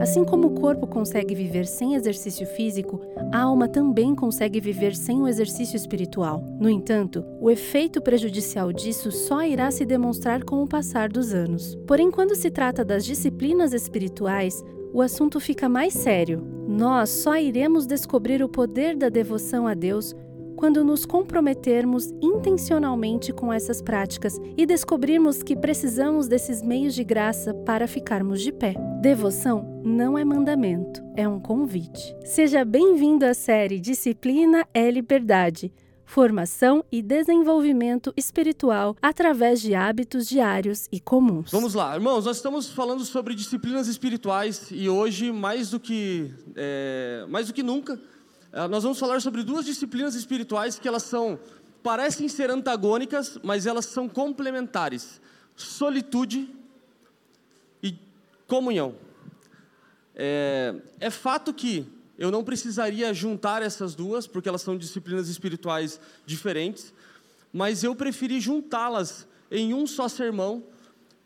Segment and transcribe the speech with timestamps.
[0.00, 3.00] Assim como o corpo consegue viver sem exercício físico,
[3.32, 6.44] a alma também consegue viver sem o exercício espiritual.
[6.60, 11.76] No entanto, o efeito prejudicial disso só irá se demonstrar com o passar dos anos.
[11.86, 14.62] Porém, quando se trata das disciplinas espirituais,
[14.92, 16.46] o assunto fica mais sério.
[16.68, 20.14] Nós só iremos descobrir o poder da devoção a Deus
[20.56, 27.52] quando nos comprometermos intencionalmente com essas práticas e descobrirmos que precisamos desses meios de graça
[27.54, 28.74] para ficarmos de pé.
[29.00, 32.16] Devoção não é mandamento, é um convite.
[32.24, 35.72] Seja bem-vindo à série Disciplina é Liberdade.
[36.04, 41.48] Formação e desenvolvimento espiritual através de hábitos diários e comuns.
[41.52, 47.24] Vamos lá, irmãos, nós estamos falando sobre disciplinas espirituais e hoje, mais do que, é,
[47.28, 48.00] mais do que nunca,
[48.52, 51.38] ah, nós vamos falar sobre duas disciplinas espirituais que elas são
[51.84, 55.20] parecem ser antagônicas, mas elas são complementares:
[55.54, 56.57] solitude
[58.48, 58.96] comunhão.
[60.16, 61.86] É, é fato que
[62.18, 66.92] eu não precisaria juntar essas duas, porque elas são disciplinas espirituais diferentes,
[67.52, 70.64] mas eu preferi juntá-las em um só sermão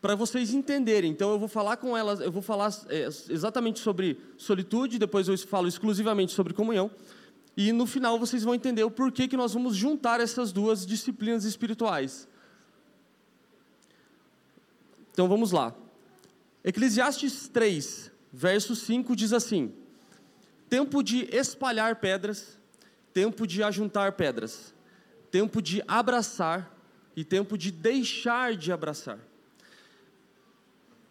[0.02, 1.10] para vocês entenderem.
[1.10, 5.38] Então eu vou falar com elas, eu vou falar é, exatamente sobre solitude, depois eu
[5.38, 6.90] falo exclusivamente sobre comunhão.
[7.56, 11.44] E no final vocês vão entender o porquê que nós vamos juntar essas duas disciplinas
[11.44, 12.28] espirituais.
[15.12, 15.74] Então vamos lá.
[16.64, 19.72] Eclesiastes 3, verso 5 diz assim:
[20.68, 22.58] Tempo de espalhar pedras,
[23.12, 24.72] tempo de ajuntar pedras,
[25.30, 26.72] tempo de abraçar
[27.16, 29.18] e tempo de deixar de abraçar.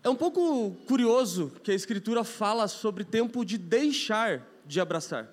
[0.03, 5.29] É um pouco curioso que a Escritura fala sobre tempo de deixar de abraçar.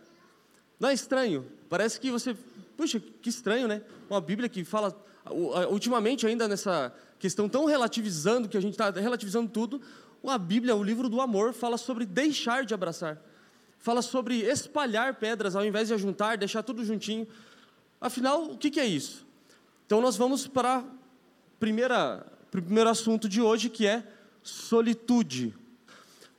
[0.79, 1.47] Não é estranho?
[1.69, 2.37] Parece que você.
[2.77, 3.83] Puxa, que estranho, né?
[4.11, 4.95] Uma Bíblia que fala.
[5.71, 9.81] Ultimamente, ainda nessa questão tão relativizando, que a gente está relativizando tudo,
[10.25, 13.19] a Bíblia, o livro do amor, fala sobre deixar de abraçar.
[13.79, 17.27] Fala sobre espalhar pedras ao invés de ajuntar, deixar tudo juntinho.
[18.01, 19.27] Afinal, o que, é isso?
[19.87, 24.05] Então, nós vamos para o primeiro assunto de hoje, que é
[24.43, 25.55] solitude.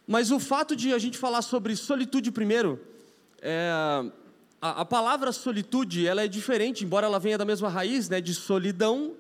[0.08, 2.80] Mas o fato de a gente falar sobre solitude primeiro,
[3.42, 3.70] é,
[4.62, 8.34] a, a, palavra solitude ela é diferente, embora ela venha da mesma raiz, né, de
[8.34, 9.16] solidão,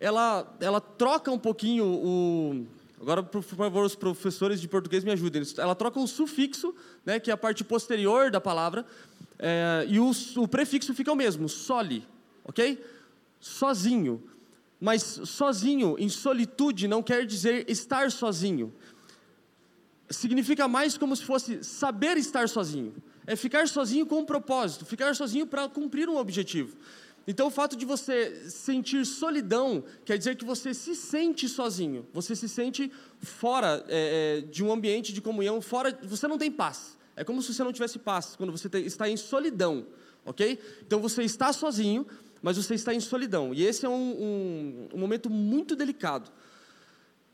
[0.00, 2.66] ela, ela troca um pouquinho o.
[3.02, 5.42] Agora, por favor, os professores de português me ajudem.
[5.58, 6.72] Ela troca o sufixo,
[7.04, 8.86] né, que é a parte posterior da palavra,
[9.38, 12.06] é, e o, o prefixo fica o mesmo, soli,
[12.44, 12.80] ok?
[13.40, 14.22] Sozinho.
[14.80, 18.72] Mas sozinho, em solitude, não quer dizer estar sozinho.
[20.08, 22.94] Significa mais como se fosse saber estar sozinho
[23.26, 26.76] é ficar sozinho com um propósito, ficar sozinho para cumprir um objetivo.
[27.26, 32.34] Então, o fato de você sentir solidão quer dizer que você se sente sozinho, você
[32.34, 32.90] se sente
[33.20, 36.98] fora é, é de um ambiente de comunhão, fora, você não tem paz.
[37.14, 39.86] É como se você não tivesse paz quando você está em solidão,
[40.24, 40.58] ok?
[40.84, 42.06] Então, você está sozinho,
[42.42, 43.54] mas você está em solidão.
[43.54, 46.30] E esse é um, um, um momento muito delicado.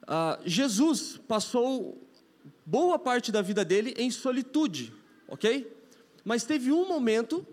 [0.03, 1.99] Uh, Jesus passou
[2.65, 4.93] boa parte da vida dele em solitude,
[5.26, 5.70] ok?
[6.25, 7.47] Mas teve um momento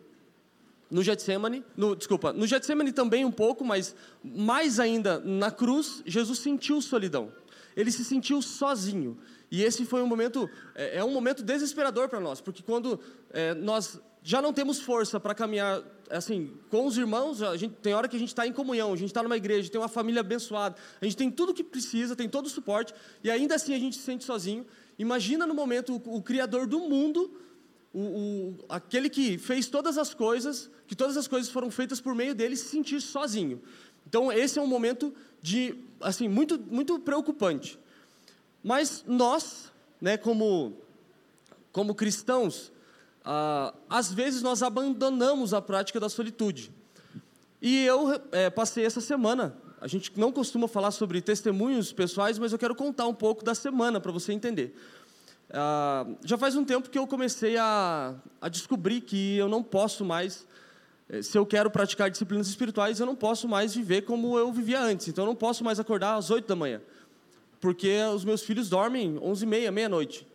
[0.96, 6.40] no Getsemane, no, desculpa, no Getsemane também um pouco, mas mais ainda na cruz, Jesus
[6.40, 7.34] sentiu solidão.
[7.76, 9.18] Ele se sentiu sozinho.
[9.52, 12.98] E esse foi um momento, é, é um momento desesperador para nós, porque quando
[13.32, 17.94] é, nós já não temos força para caminhar assim com os irmãos, a gente tem
[17.94, 20.22] hora que a gente está em comunhão, a gente está numa igreja, tem uma família
[20.22, 23.80] abençoada, a gente tem tudo que precisa, tem todo o suporte, e ainda assim a
[23.80, 24.66] gente se sente sozinho.
[24.98, 27.38] Imagina no momento o, o Criador do mundo
[27.96, 32.14] o, o, aquele que fez todas as coisas, que todas as coisas foram feitas por
[32.14, 33.62] meio dele, se sentir sozinho.
[34.06, 37.80] Então esse é um momento de assim muito muito preocupante.
[38.62, 40.74] Mas nós, né, como
[41.72, 42.72] como cristãos,
[43.24, 46.74] ah, às vezes nós abandonamos a prática da solitude.
[47.62, 49.58] E eu é, passei essa semana.
[49.80, 53.56] A gente não costuma falar sobre testemunhos pessoais, mas eu quero contar um pouco da
[53.56, 54.76] semana para você entender.
[55.52, 60.04] Ah, já faz um tempo que eu comecei a, a descobrir que eu não posso
[60.04, 60.46] mais,
[61.10, 64.82] eh, se eu quero praticar disciplinas espirituais, eu não posso mais viver como eu vivia
[64.82, 65.08] antes.
[65.08, 66.82] Então, eu não posso mais acordar às 8 da manhã,
[67.60, 70.28] porque os meus filhos dormem 11 e meia, meia-noite.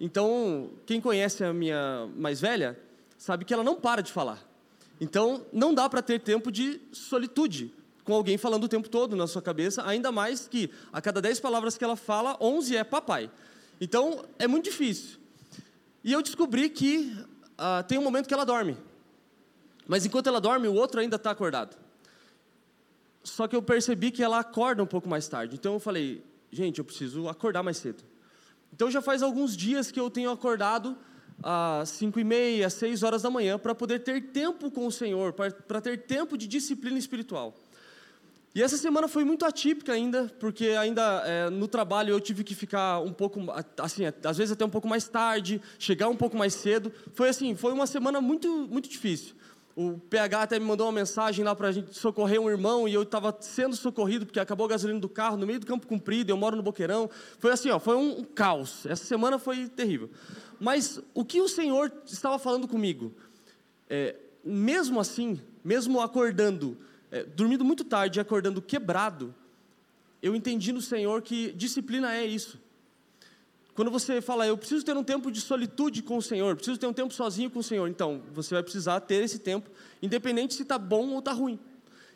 [0.00, 2.78] Então, quem conhece a minha mais velha,
[3.16, 4.42] sabe que ela não para de falar.
[5.00, 7.72] Então, não dá para ter tempo de solitude,
[8.04, 11.40] com alguém falando o tempo todo na sua cabeça, ainda mais que a cada 10
[11.40, 13.30] palavras que ela fala, 11 é papai.
[13.80, 15.18] Então, é muito difícil.
[16.02, 17.12] E eu descobri que
[17.58, 18.76] uh, tem um momento que ela dorme.
[19.86, 21.76] Mas enquanto ela dorme, o outro ainda está acordado.
[23.22, 25.56] Só que eu percebi que ela acorda um pouco mais tarde.
[25.56, 28.02] Então eu falei, gente, eu preciso acordar mais cedo.
[28.72, 30.96] Então já faz alguns dias que eu tenho acordado
[31.42, 35.32] às 5 e meia, 6 horas da manhã, para poder ter tempo com o Senhor,
[35.32, 37.54] para ter tempo de disciplina espiritual.
[38.56, 42.54] E essa semana foi muito atípica ainda, porque ainda é, no trabalho eu tive que
[42.54, 43.38] ficar um pouco,
[43.76, 46.90] assim, às vezes até um pouco mais tarde, chegar um pouco mais cedo.
[47.12, 49.34] Foi assim, foi uma semana muito, muito difícil.
[49.76, 52.94] O PH até me mandou uma mensagem lá para a gente socorrer um irmão e
[52.94, 56.30] eu estava sendo socorrido porque acabou a gasolina do carro no meio do Campo Comprido,
[56.30, 57.10] eu moro no Boqueirão.
[57.38, 58.86] Foi assim, ó, foi um, um caos.
[58.86, 60.08] Essa semana foi terrível.
[60.58, 63.12] Mas o que o Senhor estava falando comigo?
[63.86, 66.78] É, mesmo assim, mesmo acordando,
[67.10, 69.34] é, dormindo muito tarde e acordando quebrado,
[70.22, 72.58] eu entendi no Senhor que disciplina é isso.
[73.74, 76.86] Quando você fala, eu preciso ter um tempo de solitude com o Senhor, preciso ter
[76.86, 79.70] um tempo sozinho com o Senhor, então você vai precisar ter esse tempo,
[80.02, 81.58] independente se está bom ou está ruim.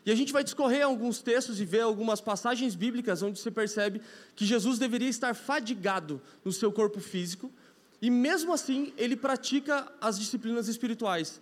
[0.03, 4.01] E a gente vai discorrer alguns textos e ver algumas passagens bíblicas onde você percebe
[4.35, 7.51] que Jesus deveria estar fadigado no seu corpo físico,
[8.01, 11.39] e mesmo assim ele pratica as disciplinas espirituais.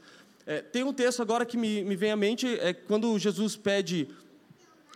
[0.49, 4.07] É, tem um texto agora que me, me vem à mente, é quando Jesus pede.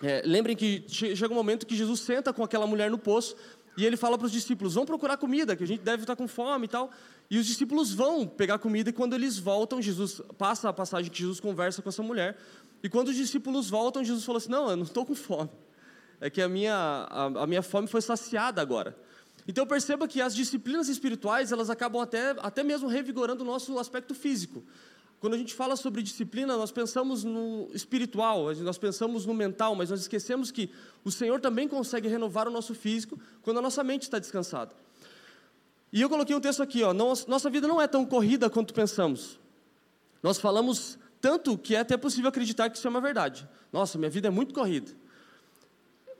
[0.02, 3.36] É, lembrem que chega um momento que Jesus senta com aquela mulher no poço
[3.78, 6.28] e ele fala para os discípulos: vão procurar comida, que a gente deve estar com
[6.28, 6.90] fome e tal.
[7.30, 11.20] E os discípulos vão pegar comida, e quando eles voltam, Jesus passa a passagem que
[11.20, 12.36] Jesus conversa com essa mulher.
[12.82, 15.52] E quando os discípulos voltam, Jesus falou assim: Não, eu não estou com fome.
[16.20, 18.98] É que a minha, a, a minha fome foi saciada agora.
[19.48, 24.16] Então perceba que as disciplinas espirituais, elas acabam até, até mesmo revigorando o nosso aspecto
[24.16, 24.64] físico.
[25.24, 29.90] Quando a gente fala sobre disciplina, nós pensamos no espiritual, nós pensamos no mental, mas
[29.90, 30.70] nós esquecemos que
[31.02, 34.74] o Senhor também consegue renovar o nosso físico quando a nossa mente está descansada.
[35.94, 39.40] E eu coloquei um texto aqui, ó, nossa vida não é tão corrida quanto pensamos.
[40.22, 43.48] Nós falamos tanto que é até possível acreditar que isso é uma verdade.
[43.72, 44.92] Nossa, minha vida é muito corrida.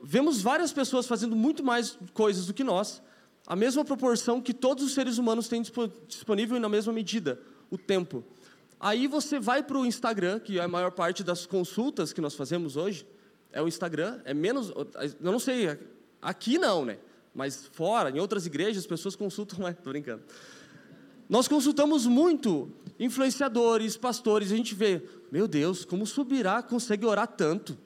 [0.02, 3.02] Vemos várias pessoas fazendo muito mais coisas do que nós,
[3.46, 5.60] a mesma proporção que todos os seres humanos têm
[6.08, 7.38] disponível e na mesma medida,
[7.70, 8.24] o tempo.
[8.84, 12.34] Aí você vai para o Instagram, que é a maior parte das consultas que nós
[12.34, 13.06] fazemos hoje,
[13.50, 15.78] é o Instagram, é menos, eu não sei,
[16.20, 16.98] aqui não, né?
[17.34, 20.22] Mas fora, em outras igrejas, as pessoas consultam, é, tô brincando.
[21.26, 22.70] Nós consultamos muito
[23.00, 25.02] influenciadores, pastores, a gente vê,
[25.32, 27.78] meu Deus, como Subirá consegue orar tanto?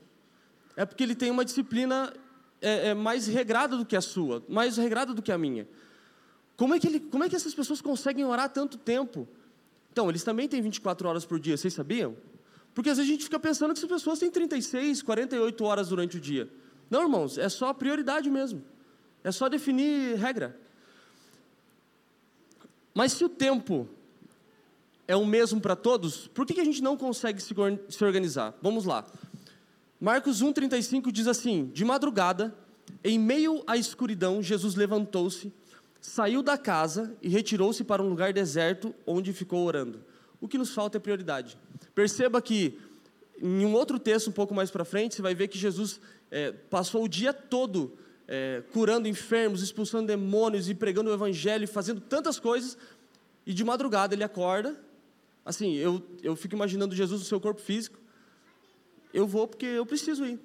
[0.75, 2.13] É porque ele tem uma disciplina
[2.61, 5.69] é, é mais regrada do que a sua, mais regrada do que a minha.
[6.57, 9.29] Como é que, ele, como é que essas pessoas conseguem orar tanto tempo?
[9.99, 12.17] Então, eles também têm 24 horas por dia, vocês sabiam?
[12.73, 16.19] Porque às vezes a gente fica pensando que as pessoas têm 36, 48 horas durante
[16.19, 16.49] o dia.
[16.89, 18.63] Não, irmãos, é só prioridade mesmo.
[19.25, 20.57] É só definir regra.
[22.95, 23.89] Mas se o tempo
[25.09, 28.55] é o mesmo para todos, por que a gente não consegue se organizar?
[28.63, 29.05] Vamos lá.
[30.01, 32.57] Marcos 1,35 diz assim: De madrugada,
[33.03, 35.53] em meio à escuridão, Jesus levantou-se
[36.01, 40.05] saiu da casa e retirou-se para um lugar deserto, onde ficou orando.
[40.41, 41.59] O que nos falta é prioridade.
[41.95, 42.79] Perceba que,
[43.41, 46.01] em um outro texto um pouco mais para frente, você vai ver que Jesus
[46.31, 47.97] é, passou o dia todo
[48.29, 52.77] é, curando enfermos, expulsando demônios e pregando o evangelho, fazendo tantas coisas,
[53.47, 54.79] e de madrugada ele acorda.
[55.45, 57.99] Assim, eu, eu fico imaginando Jesus no seu corpo físico.
[59.15, 60.39] Eu vou porque eu preciso ir.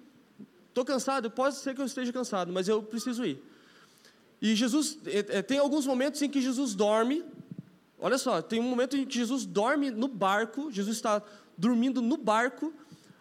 [0.70, 3.44] Estou cansado, pode ser que eu esteja cansado, mas eu preciso ir.
[4.44, 7.23] E Jesus, é, é, tem alguns momentos em que Jesus dorme.
[7.97, 11.23] Olha só, tem um momento em que Jesus dorme no barco, Jesus está
[11.57, 12.73] dormindo no barco,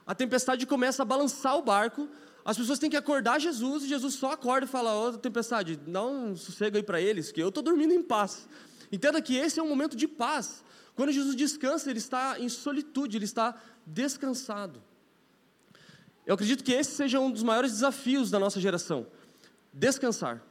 [0.04, 2.08] a tempestade começa a balançar o barco,
[2.44, 5.76] as pessoas têm que acordar Jesus, e Jesus só acorda e fala: Ô oh, tempestade,
[5.76, 8.48] dá um sossego aí para eles, que eu estou dormindo em paz.
[8.90, 10.64] Entenda que esse é um momento de paz.
[10.96, 13.54] Quando Jesus descansa, ele está em solitude, ele está
[13.86, 14.82] descansado.
[16.26, 19.06] Eu acredito que esse seja um dos maiores desafios da nossa geração:
[19.72, 20.42] descansar.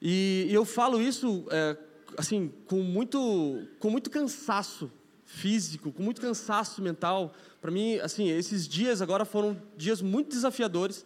[0.00, 1.76] E, eu falo isso é,
[2.16, 4.90] assim com muito, com muito cansaço
[5.24, 7.32] físico, com muito cansaço mental.
[7.60, 11.04] Para mim, assim, esses dias agora foram dias muito desafiadores,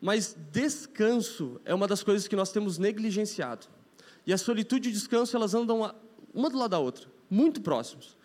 [0.00, 3.66] mas descanso é uma das coisas que nós temos negligenciado.
[4.26, 5.92] E a solitude e o descanso, elas andam
[6.34, 8.16] uma do lado da outra, muito próximos.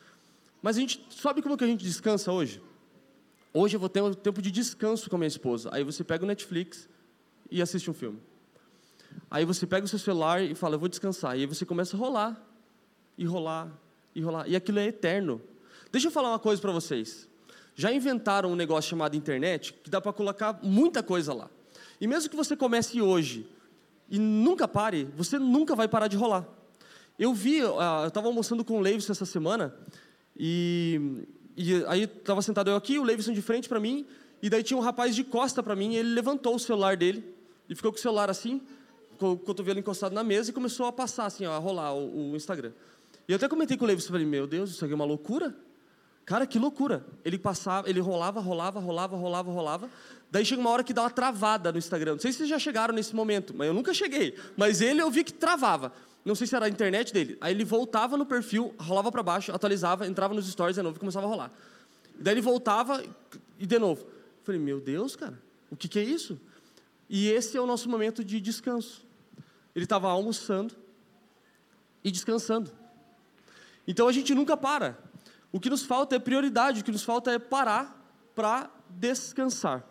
[0.61, 2.61] Mas a gente sabe como que a gente descansa hoje?
[3.53, 5.69] Hoje eu vou ter um tempo de descanso com a minha esposa.
[5.71, 6.89] Aí você pega o Netflix
[7.51, 8.19] e assiste um filme.
[9.33, 11.35] Aí você pega o seu celular e fala, eu vou descansar.
[11.35, 12.39] E aí você começa a rolar,
[13.17, 13.67] e rolar,
[14.13, 14.47] e rolar.
[14.47, 15.41] E aquilo é eterno.
[15.91, 17.27] Deixa eu falar uma coisa para vocês.
[17.73, 21.49] Já inventaram um negócio chamado internet que dá para colocar muita coisa lá.
[21.99, 23.47] E mesmo que você comece hoje
[24.07, 26.47] e nunca pare, você nunca vai parar de rolar.
[27.17, 27.75] Eu vi, eu
[28.07, 29.73] estava almoçando com o Leivson essa semana,
[30.37, 31.25] e,
[31.57, 34.05] e aí estava sentado eu aqui, o Leivson de frente para mim,
[34.43, 37.23] e daí tinha um rapaz de costa para mim, e ele levantou o celular dele,
[37.67, 38.61] e ficou com o celular assim,
[39.17, 42.31] com o cotovelo encostado na mesa e começou a passar, assim, ó, a rolar o,
[42.31, 42.71] o Instagram.
[43.27, 45.55] E eu até comentei com o Levi, falei, meu Deus, isso aqui é uma loucura.
[46.25, 47.05] Cara, que loucura.
[47.23, 49.89] Ele passava, ele rolava, rolava, rolava, rolava, rolava.
[50.31, 52.13] Daí chega uma hora que dá uma travada no Instagram.
[52.13, 54.35] Não sei se vocês já chegaram nesse momento, mas eu nunca cheguei.
[54.55, 55.91] Mas ele eu vi que travava.
[56.23, 57.37] Não sei se era a internet dele.
[57.41, 60.99] Aí ele voltava no perfil, rolava para baixo, atualizava, entrava nos stories de novo e
[60.99, 61.51] começava a rolar.
[62.17, 63.03] Daí ele voltava
[63.59, 64.05] e de novo.
[64.43, 65.37] falei, meu Deus, cara,
[65.69, 66.39] o que, que é isso?
[67.09, 69.05] E esse é o nosso momento de descanso.
[69.75, 70.75] Ele estava almoçando
[72.03, 72.71] e descansando.
[73.87, 74.97] Então a gente nunca para.
[75.51, 77.99] O que nos falta é prioridade, o que nos falta é parar
[78.35, 79.87] para descansar.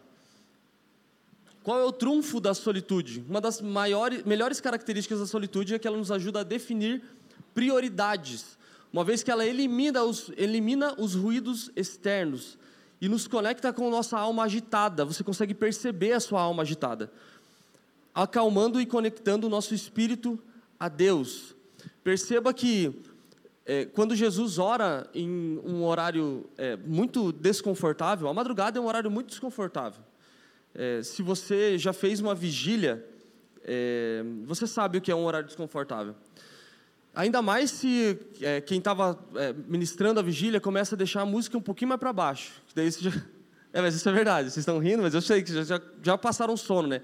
[1.62, 3.25] Qual é o trunfo da solitude?
[3.28, 7.02] Uma das maiores, melhores características da solitude é que ela nos ajuda a definir
[7.54, 8.59] prioridades,
[8.92, 12.59] uma vez que ela elimina os, elimina os ruídos externos
[13.02, 15.04] e nos conecta com nossa alma agitada.
[15.04, 17.11] Você consegue perceber a sua alma agitada,
[18.14, 20.38] acalmando e conectando o nosso espírito
[20.78, 21.56] a Deus.
[22.04, 23.02] Perceba que
[23.66, 25.28] é, quando Jesus ora em
[25.64, 30.04] um horário é, muito desconfortável, a madrugada é um horário muito desconfortável.
[30.73, 33.04] É, se você já fez uma vigília,
[33.64, 36.14] é, você sabe o que é um horário desconfortável.
[37.14, 41.59] Ainda mais se é, quem estava é, ministrando a vigília começa a deixar a música
[41.59, 42.52] um pouquinho mais para baixo.
[42.75, 43.11] Daí já...
[43.75, 44.50] É, mas isso é verdade.
[44.50, 47.00] Vocês estão rindo, mas eu sei que já, já passaram sono, né?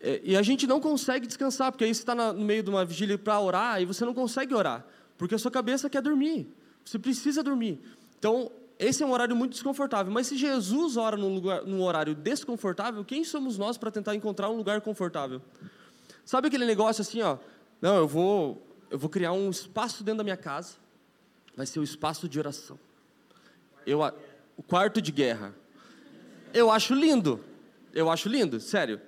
[0.00, 2.84] É, e a gente não consegue descansar, porque aí você está no meio de uma
[2.84, 4.84] vigília para orar e você não consegue orar,
[5.16, 6.52] porque a sua cabeça quer dormir.
[6.84, 7.80] Você precisa dormir.
[8.18, 10.12] Então, esse é um horário muito desconfortável.
[10.12, 14.50] Mas se Jesus ora num, lugar, num horário desconfortável, quem somos nós para tentar encontrar
[14.50, 15.40] um lugar confortável?
[16.24, 17.38] Sabe aquele negócio assim, ó?
[17.80, 20.76] Não, eu vou, eu vou criar um espaço dentro da minha casa.
[21.56, 22.78] Vai ser o espaço de oração.
[23.86, 24.00] Eu,
[24.56, 25.54] o quarto de guerra.
[26.52, 27.42] Eu acho lindo.
[27.92, 29.00] Eu acho lindo, sério.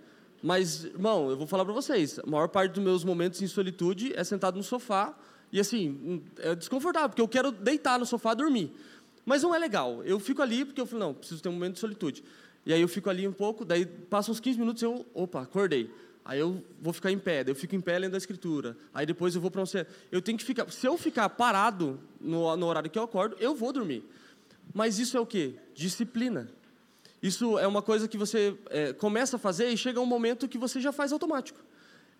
[0.42, 2.18] Mas, irmão, eu vou falar para vocês.
[2.18, 5.16] A maior parte dos meus momentos em solitude é sentado no sofá
[5.52, 8.72] e assim, é desconfortável, porque eu quero deitar no sofá e dormir.
[9.24, 10.02] Mas não é legal.
[10.04, 12.22] Eu fico ali porque eu falo, não, preciso ter um momento de solitude.
[12.64, 15.42] E aí eu fico ali um pouco, daí passam uns 15 minutos e eu, opa,
[15.42, 15.90] acordei.
[16.28, 18.76] Aí eu vou ficar em pé, eu fico em pé lendo a escritura.
[18.92, 19.64] Aí depois eu vou para um...
[20.12, 20.70] Eu tenho que ficar...
[20.70, 24.04] Se eu ficar parado no, no horário que eu acordo, eu vou dormir.
[24.74, 25.54] Mas isso é o quê?
[25.74, 26.46] Disciplina.
[27.22, 30.58] Isso é uma coisa que você é, começa a fazer e chega um momento que
[30.58, 31.60] você já faz automático.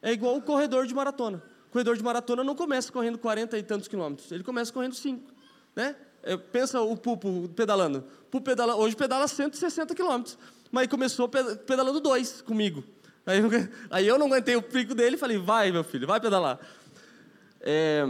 [0.00, 1.42] É igual o corredor de maratona.
[1.68, 5.22] O corredor de maratona não começa correndo 40 e tantos quilômetros, ele começa correndo 5.
[5.76, 5.94] Né?
[6.22, 8.02] É, pensa o Pupo pedalando.
[8.30, 10.38] Pupo pedala, hoje pedala 160 quilômetros.
[10.72, 12.82] Mas começou pedalando dois comigo.
[13.28, 13.42] Aí,
[13.90, 16.58] aí, eu não aguentei o pico dele e falei, vai, meu filho, vai pedalar.
[17.60, 18.06] É,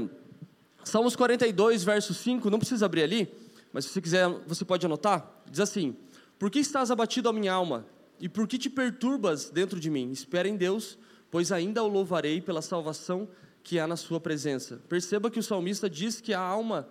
[0.84, 3.34] Salmos 42, verso 5, não precisa abrir ali,
[3.72, 5.42] mas se você quiser, você pode anotar.
[5.50, 5.96] Diz assim:
[6.38, 7.84] Por que estás abatido a minha alma?
[8.20, 10.10] E por que te perturbas dentro de mim?
[10.10, 10.96] Espera em Deus,
[11.30, 13.28] pois ainda o louvarei pela salvação
[13.62, 14.80] que há na sua presença.
[14.88, 16.88] Perceba que o salmista diz que a alma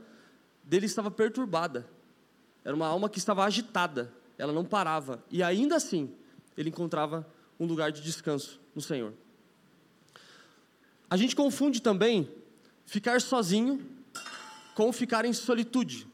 [0.63, 1.87] dele estava perturbada.
[2.63, 5.23] Era uma alma que estava agitada, ela não parava.
[5.31, 6.13] E ainda assim,
[6.55, 7.25] ele encontrava
[7.59, 9.13] um lugar de descanso no Senhor.
[11.09, 12.29] A gente confunde também
[12.85, 13.85] ficar sozinho
[14.75, 16.07] com ficar em solitude.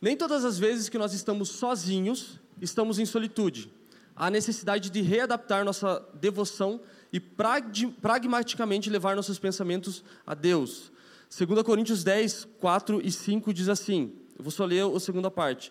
[0.00, 3.70] Nem todas as vezes que nós estamos sozinhos, estamos em solitude.
[4.16, 6.80] Há necessidade de readaptar nossa devoção
[7.12, 10.92] e pragmaticamente levar nossos pensamentos a Deus.
[11.36, 15.70] 2 Coríntios 10, 4 e 5 diz assim: eu vou só ler a segunda parte.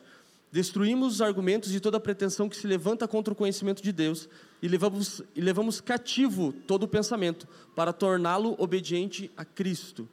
[0.51, 4.27] Destruímos os argumentos de toda pretensão que se levanta contra o conhecimento de Deus
[4.61, 10.09] e levamos, e levamos cativo todo o pensamento para torná-lo obediente a Cristo.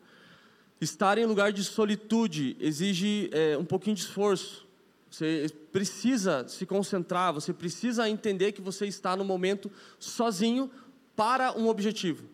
[0.78, 4.66] Estar em lugar de solitude exige é, um pouquinho de esforço.
[5.10, 10.70] Você precisa se concentrar, você precisa entender que você está no momento sozinho
[11.14, 12.24] para um objetivo.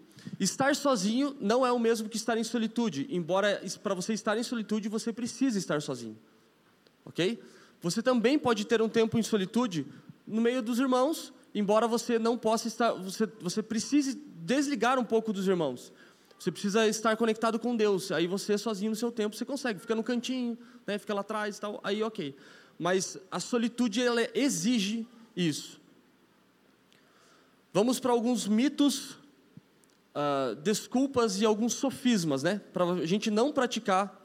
[0.41, 4.43] Estar sozinho não é o mesmo que estar em solitude, embora para você estar em
[4.43, 6.19] solitude você precisa estar sozinho.
[7.05, 7.39] Ok?
[7.83, 9.85] Você também pode ter um tempo em solitude
[10.27, 15.33] no meio dos irmãos, embora você não possa estar, você, você precise desligar um pouco
[15.33, 15.93] dos irmãos.
[16.39, 18.13] Você precisa estar conectado com Deus.
[18.13, 21.59] Aí você sozinho no seu tempo você consegue, fica no cantinho, né, fica lá atrás,
[21.59, 21.81] tal.
[21.83, 22.35] Aí ok.
[22.79, 25.81] Mas a solitude ela exige isso.
[27.73, 29.13] Vamos para alguns mitos
[30.15, 32.61] uh, desculpas e alguns sofismas, né?
[32.73, 34.21] Para a gente não praticar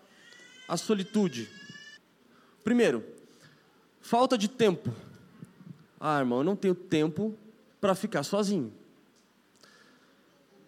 [0.68, 1.50] a solitude.
[2.64, 3.06] Primeiro,
[4.08, 4.90] falta de tempo.
[6.00, 7.36] Ah, irmão, eu não tenho tempo
[7.82, 8.72] para ficar sozinho.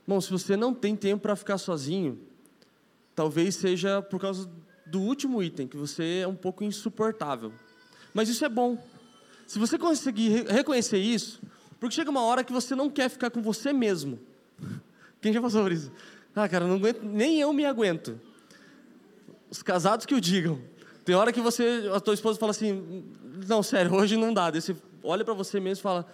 [0.06, 2.20] Bom, se você não tem tempo para ficar sozinho,
[3.16, 4.50] talvez seja por causa
[4.86, 7.54] do último item, que você é um pouco insuportável.
[8.14, 8.78] Mas isso é bom.
[9.48, 11.42] Se você conseguir reconhecer isso,
[11.80, 14.20] porque chega uma hora que você não quer ficar com você mesmo.
[15.22, 15.90] Quem já passou por isso?
[16.36, 18.20] Ah, cara, não aguento, nem eu me aguento.
[19.50, 20.60] Os casados que o digam.
[21.06, 23.04] Tem hora que você, a tua esposa fala assim,
[23.48, 24.50] não, sério, hoje não dá.
[24.50, 26.06] Daí você olha para você mesmo e fala,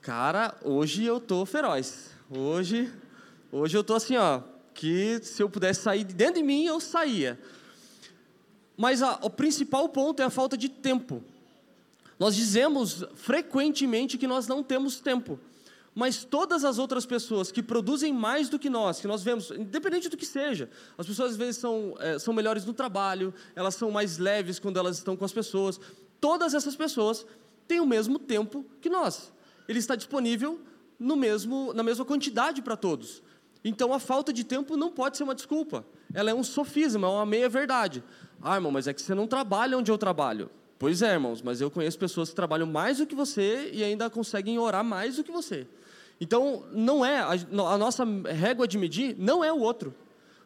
[0.00, 2.10] cara, hoje eu tô feroz.
[2.30, 2.92] Hoje,
[3.50, 4.42] hoje eu tô assim, ó,
[4.74, 7.38] que se eu pudesse sair de dentro de mim, eu saía.
[8.76, 11.22] Mas a, o principal ponto é a falta de tempo.
[12.18, 15.38] Nós dizemos frequentemente que nós não temos tempo
[15.98, 20.08] mas todas as outras pessoas que produzem mais do que nós, que nós vemos, independente
[20.08, 23.90] do que seja, as pessoas às vezes são, é, são melhores no trabalho, elas são
[23.90, 25.80] mais leves quando elas estão com as pessoas,
[26.20, 27.26] todas essas pessoas
[27.66, 29.32] têm o mesmo tempo que nós.
[29.68, 30.60] Ele está disponível
[31.00, 33.20] no mesmo, na mesma quantidade para todos.
[33.64, 35.84] Então a falta de tempo não pode ser uma desculpa.
[36.14, 38.04] Ela é um sofisma, é uma meia-verdade.
[38.40, 40.48] Ah, irmão, mas é que você não trabalha onde eu trabalho.
[40.78, 44.08] Pois é, irmãos, mas eu conheço pessoas que trabalham mais do que você e ainda
[44.08, 45.66] conseguem orar mais do que você.
[46.20, 49.94] Então, não é, a, a nossa régua de medir não é o outro.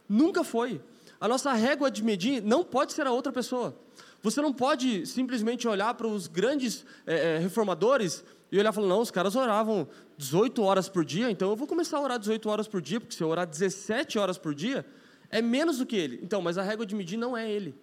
[0.08, 0.80] Nunca foi.
[1.20, 3.76] A nossa régua de medir não pode ser a outra pessoa.
[4.22, 9.00] Você não pode simplesmente olhar para os grandes é, reformadores e olhar e falar, não,
[9.00, 9.88] os caras oravam
[10.18, 13.14] 18 horas por dia, então eu vou começar a orar 18 horas por dia, porque
[13.14, 14.84] se eu orar 17 horas por dia,
[15.30, 16.20] é menos do que ele.
[16.22, 17.74] Então, mas a régua de medir não é ele.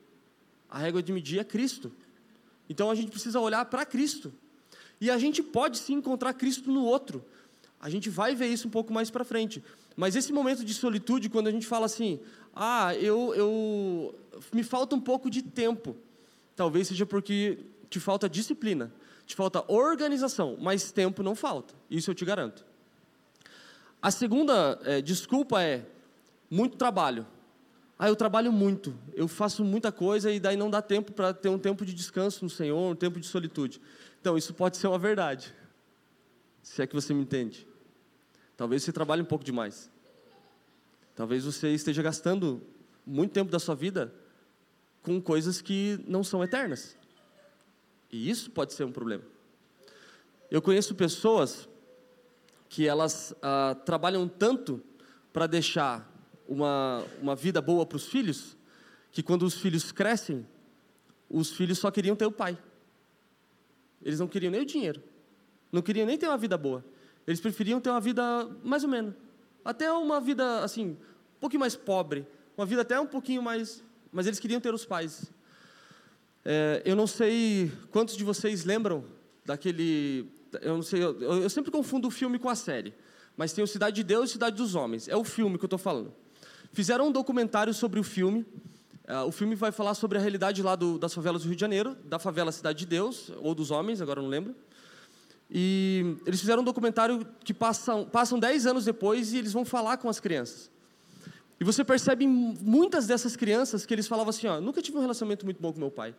[0.70, 1.92] A régua de medir é Cristo.
[2.70, 4.32] Então a gente precisa olhar para Cristo.
[5.02, 7.26] E a gente pode sim encontrar Cristo no outro.
[7.80, 9.64] A gente vai ver isso um pouco mais para frente.
[9.96, 12.20] Mas esse momento de solitude, quando a gente fala assim,
[12.56, 14.16] ah, eu, eu
[14.54, 15.96] me falta um pouco de tempo,
[16.56, 17.60] talvez seja porque
[17.90, 18.92] te falta disciplina,
[19.26, 21.74] te falta organização, mas tempo não falta.
[21.90, 22.66] Isso eu te garanto.
[24.02, 25.86] A segunda é, desculpa é
[26.50, 27.26] muito trabalho.
[27.98, 31.50] Ah, eu trabalho muito, eu faço muita coisa e daí não dá tempo para ter
[31.50, 33.82] um tempo de descanso no Senhor, um tempo de solitude.
[34.22, 35.54] Então, isso pode ser uma verdade,
[36.64, 37.68] se é que você me entende.
[38.60, 39.90] Talvez você trabalhe um pouco demais.
[41.16, 42.62] Talvez você esteja gastando
[43.06, 44.14] muito tempo da sua vida
[45.02, 46.98] com coisas que não são eternas.
[48.12, 49.24] E isso pode ser um problema.
[50.52, 51.70] Eu conheço pessoas
[52.68, 54.84] que elas ah, trabalham tanto
[55.32, 56.14] para deixar
[56.46, 58.58] uma, uma vida boa para os filhos,
[59.10, 60.46] que quando os filhos crescem,
[61.30, 62.58] os filhos só queriam ter o pai.
[64.02, 65.02] Eles não queriam nem o dinheiro,
[65.72, 66.84] não queriam nem ter uma vida boa.
[67.30, 69.14] Eles preferiam ter uma vida mais ou menos.
[69.64, 70.98] Até uma vida, assim,
[71.38, 72.26] um pouquinho mais pobre.
[72.58, 73.84] Uma vida até um pouquinho mais.
[74.12, 75.32] Mas eles queriam ter os pais.
[76.44, 79.06] É, eu não sei quantos de vocês lembram
[79.46, 80.28] daquele.
[80.60, 82.96] Eu não sei, eu, eu sempre confundo o filme com a série.
[83.38, 85.08] Mas tem o Cidade de Deus e Cidade dos Homens.
[85.08, 86.12] É o filme que eu estou falando.
[86.74, 88.44] Fizeram um documentário sobre o filme.
[89.08, 91.62] Uh, o filme vai falar sobre a realidade lá do, das favelas do Rio de
[91.62, 94.56] Janeiro, da favela Cidade de Deus, ou dos homens, agora não lembro.
[95.52, 99.98] E eles fizeram um documentário que passam, passam 10 anos depois e eles vão falar
[99.98, 100.70] com as crianças.
[101.60, 105.46] E você percebe muitas dessas crianças que eles falavam assim: ó, nunca tive um relacionamento
[105.46, 106.16] muito bom com meu pai.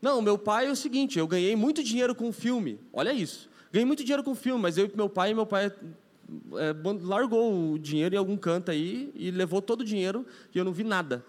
[0.00, 2.78] Não, meu pai é o seguinte: eu ganhei muito dinheiro com o filme.
[2.92, 3.48] Olha isso.
[3.72, 7.72] Ganhei muito dinheiro com o filme, mas eu e meu pai, meu pai é, largou
[7.72, 10.84] o dinheiro em algum canto aí e levou todo o dinheiro e eu não vi
[10.84, 11.24] nada.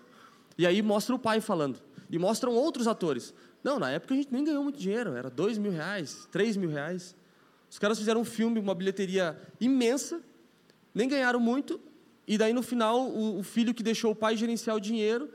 [0.57, 1.79] E aí mostra o pai falando.
[2.11, 3.33] E mostram outros atores.
[3.63, 6.69] Não, na época a gente nem ganhou muito dinheiro, era dois mil reais, três mil
[6.69, 7.15] reais.
[7.69, 10.21] Os caras fizeram um filme, uma bilheteria imensa,
[10.93, 11.79] nem ganharam muito,
[12.27, 15.29] e daí no final o, o filho que deixou o pai gerenciar o dinheiro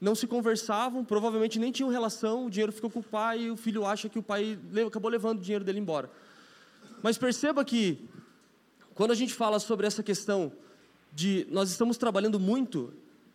[0.00, 3.56] não se conversavam, provavelmente nem tinham relação, o dinheiro ficou com o pai e o
[3.56, 6.10] filho acha que o pai acabou levando o dinheiro dele embora.
[7.02, 8.08] Mas perceba que
[8.94, 10.52] quando a gente fala sobre essa questão
[11.12, 12.92] de nós estamos trabalhando muito,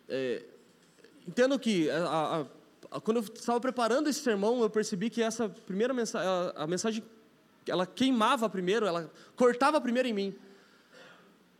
[0.08, 0.42] é,
[1.26, 2.46] entendo que a, a
[3.00, 7.02] quando eu estava preparando esse sermão, eu percebi que essa primeira mensagem, a mensagem,
[7.66, 10.34] ela queimava primeiro, ela cortava primeiro em mim.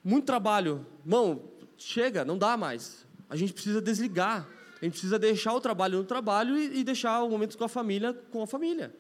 [0.02, 0.86] Muito trabalho.
[1.04, 1.42] Mão,
[1.76, 3.06] chega, não dá mais.
[3.28, 4.46] A gente precisa desligar.
[4.80, 7.68] A gente precisa deixar o trabalho no trabalho e, e deixar o momento com a
[7.68, 8.94] família com a família.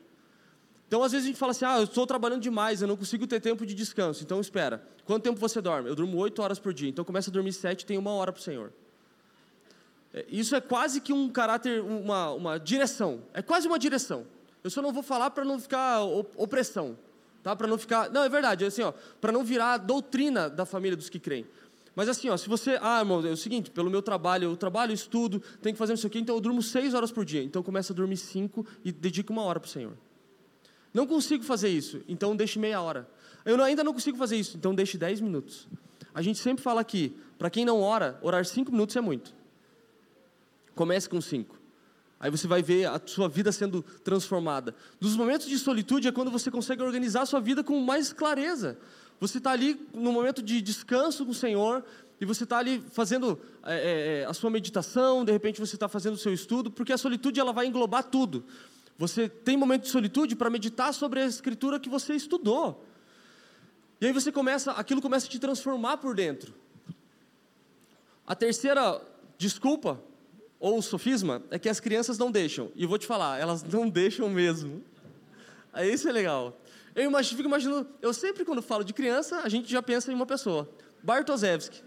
[0.86, 3.26] Então, às vezes a gente fala assim: ah, eu estou trabalhando demais, eu não consigo
[3.26, 4.22] ter tempo de descanso.
[4.22, 4.86] Então, espera.
[5.04, 5.88] Quanto tempo você dorme?
[5.88, 6.88] Eu durmo oito horas por dia.
[6.88, 8.72] Então, começa a dormir sete tem uma hora para o Senhor.
[10.14, 13.20] É, isso é quase que um caráter, uma, uma direção.
[13.34, 14.24] É quase uma direção.
[14.62, 16.02] Eu só não vou falar para não ficar
[16.36, 16.96] opressão,
[17.42, 17.54] tá?
[17.54, 20.96] Para não ficar, não é verdade, é assim, ó, para não virar doutrina da família
[20.96, 21.44] dos que creem.
[21.94, 24.92] Mas assim, ó, se você, ah, irmão, é o seguinte, pelo meu trabalho, eu trabalho,
[24.92, 27.42] estudo, tenho que fazer isso aqui, então eu durmo seis horas por dia.
[27.42, 29.92] Então começa a dormir cinco e dedica uma hora para o Senhor.
[30.94, 33.08] Não consigo fazer isso, então deixe meia hora.
[33.44, 35.68] Eu ainda não consigo fazer isso, então deixe dez minutos.
[36.14, 39.34] A gente sempre fala aqui, para quem não ora, orar cinco minutos é muito.
[40.74, 41.58] Comece com cinco.
[42.18, 44.74] Aí você vai ver a sua vida sendo transformada.
[44.98, 48.78] Dos momentos de solitude é quando você consegue organizar a sua vida com mais clareza.
[49.20, 51.84] Você está ali no momento de descanso com o Senhor,
[52.20, 56.14] e você está ali fazendo é, é, a sua meditação, de repente você está fazendo
[56.14, 58.44] o seu estudo, porque a solitude ela vai englobar tudo.
[58.96, 62.84] Você tem momento de solitude para meditar sobre a escritura que você estudou.
[64.00, 66.54] E aí você começa, aquilo começa a te transformar por dentro.
[68.26, 69.00] A terceira
[69.36, 70.00] desculpa
[70.64, 72.72] ou sofisma é que as crianças não deixam.
[72.74, 74.82] E vou te falar, elas não deixam mesmo.
[75.70, 76.58] Aí isso é legal.
[76.94, 80.14] Eu imagino, fico imaginando, eu sempre quando falo de criança, a gente já pensa em
[80.14, 80.66] uma pessoa,
[81.02, 81.82] Bartoszewski.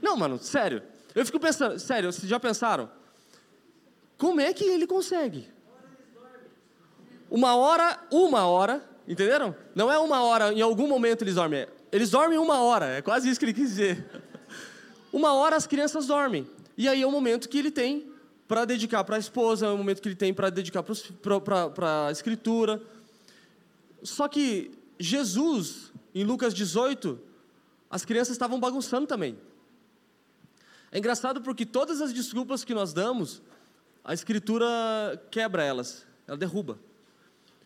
[0.00, 0.84] Não, mano, sério.
[1.16, 2.88] Eu fico pensando, sério, vocês já pensaram?
[4.16, 5.48] Como é que ele consegue?
[7.28, 9.52] Uma hora, uma hora, entenderam?
[9.74, 11.66] Não é uma hora, em algum momento eles dormem.
[11.90, 14.22] Eles dormem uma hora, é quase isso que ele quis dizer.
[15.12, 16.53] Uma hora as crianças dormem.
[16.76, 18.12] E aí é o momento que ele tem
[18.46, 22.12] para dedicar para a esposa, é o momento que ele tem para dedicar para a
[22.12, 22.82] escritura.
[24.02, 27.20] Só que Jesus, em Lucas 18,
[27.90, 29.38] as crianças estavam bagunçando também.
[30.92, 33.42] É engraçado porque todas as desculpas que nós damos,
[34.04, 34.66] a escritura
[35.30, 36.78] quebra elas, ela derruba.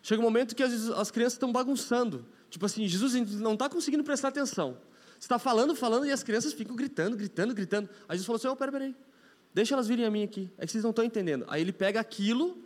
[0.02, 2.24] Chega um momento que as, as crianças estão bagunçando.
[2.48, 4.78] Tipo assim, Jesus não está conseguindo prestar atenção.
[5.18, 7.88] Você está falando, falando, e as crianças ficam gritando, gritando, gritando.
[8.08, 8.96] Aí Jesus falou assim: oh, peraí, peraí,
[9.52, 10.50] deixa elas virem a mim aqui.
[10.56, 11.44] É que vocês não estão entendendo.
[11.48, 12.62] Aí ele pega aquilo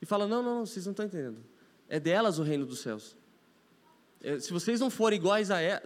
[0.00, 1.38] e fala: não, não, não, vocês não estão entendendo.
[1.88, 3.16] É delas o reino dos céus.
[4.22, 5.82] É, se vocês não forem iguais a ela,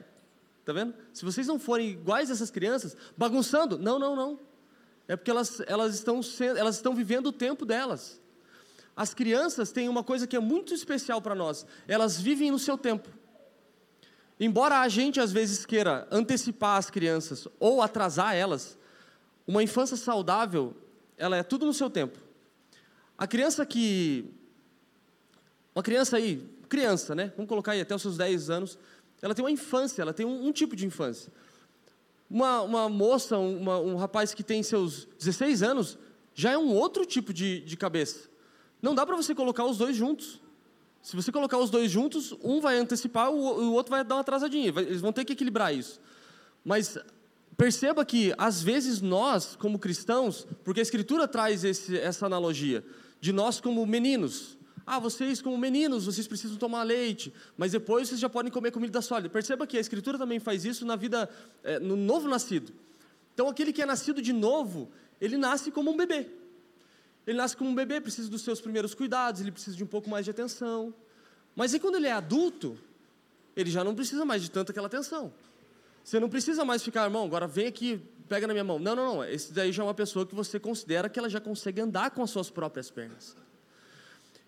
[0.65, 0.95] tá vendo?
[1.13, 4.39] Se vocês não forem iguais a essas crianças, bagunçando, não, não, não.
[5.09, 6.21] É porque elas, elas, estão,
[6.57, 8.21] elas estão vivendo o tempo delas.
[8.97, 12.77] As crianças têm uma coisa que é muito especial para nós: elas vivem no seu
[12.77, 13.09] tempo.
[14.39, 18.79] Embora a gente às vezes queira antecipar as crianças ou atrasar elas,
[19.47, 20.75] uma infância saudável,
[21.17, 22.19] ela é tudo no seu tempo.
[23.17, 24.35] A criança que
[25.75, 27.33] uma criança aí, criança, né?
[27.37, 28.79] Vamos colocar aí até os seus 10 anos,
[29.21, 31.33] ela tem uma infância, ela tem um, um tipo de infância.
[32.31, 35.99] Uma, uma moça, uma, um rapaz que tem seus 16 anos,
[36.33, 38.29] já é um outro tipo de, de cabeça.
[38.81, 40.41] Não dá para você colocar os dois juntos.
[41.05, 44.23] Se você colocar os dois juntos, um vai antecipar, o, o outro vai dar uma
[44.23, 44.73] atrasadinha.
[44.75, 46.01] Eles vão ter que equilibrar isso.
[46.65, 46.97] Mas
[47.59, 52.83] perceba que, às vezes, nós, como cristãos, porque a Escritura traz esse, essa analogia,
[53.21, 54.57] de nós como meninos.
[54.87, 59.03] Ah, vocês como meninos, vocês precisam tomar leite, mas depois vocês já podem comer comida
[59.03, 59.29] sólida.
[59.29, 61.29] Perceba que a Escritura também faz isso na vida,
[61.63, 62.73] é, no novo nascido.
[63.35, 64.91] Então, aquele que é nascido de novo,
[65.21, 66.31] ele nasce como um bebê.
[67.27, 70.11] Ele nasce como um bebê, precisa dos seus primeiros cuidados, ele precisa de um pouco
[70.11, 70.95] mais de atenção.
[71.57, 72.79] Mas e quando ele é adulto,
[73.57, 75.33] ele já não precisa mais de tanta aquela atenção.
[76.03, 78.79] Você não precisa mais ficar, irmão, agora vem aqui, pega na minha mão.
[78.79, 79.25] Não, não, não.
[79.25, 82.23] Esse daí já é uma pessoa que você considera que ela já consegue andar com
[82.23, 83.35] as suas próprias pernas.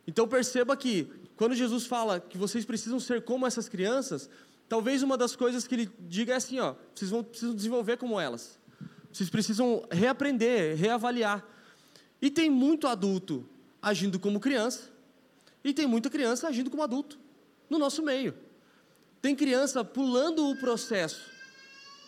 [0.07, 4.29] Então perceba que, quando Jesus fala que vocês precisam ser como essas crianças,
[4.69, 8.21] talvez uma das coisas que ele diga é assim: ó, vocês vão, precisam desenvolver como
[8.21, 8.59] elas.
[9.13, 11.45] Vocês precisam reaprender, reavaliar.
[12.21, 13.47] E tem muito adulto
[13.81, 14.91] agindo como criança,
[15.63, 17.19] e tem muita criança agindo como adulto
[17.69, 18.35] no nosso meio.
[19.21, 21.31] Tem criança pulando o processo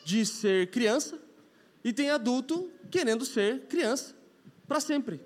[0.05, 1.19] de ser criança,
[1.85, 4.15] e tem adulto querendo ser criança
[4.67, 5.21] para sempre.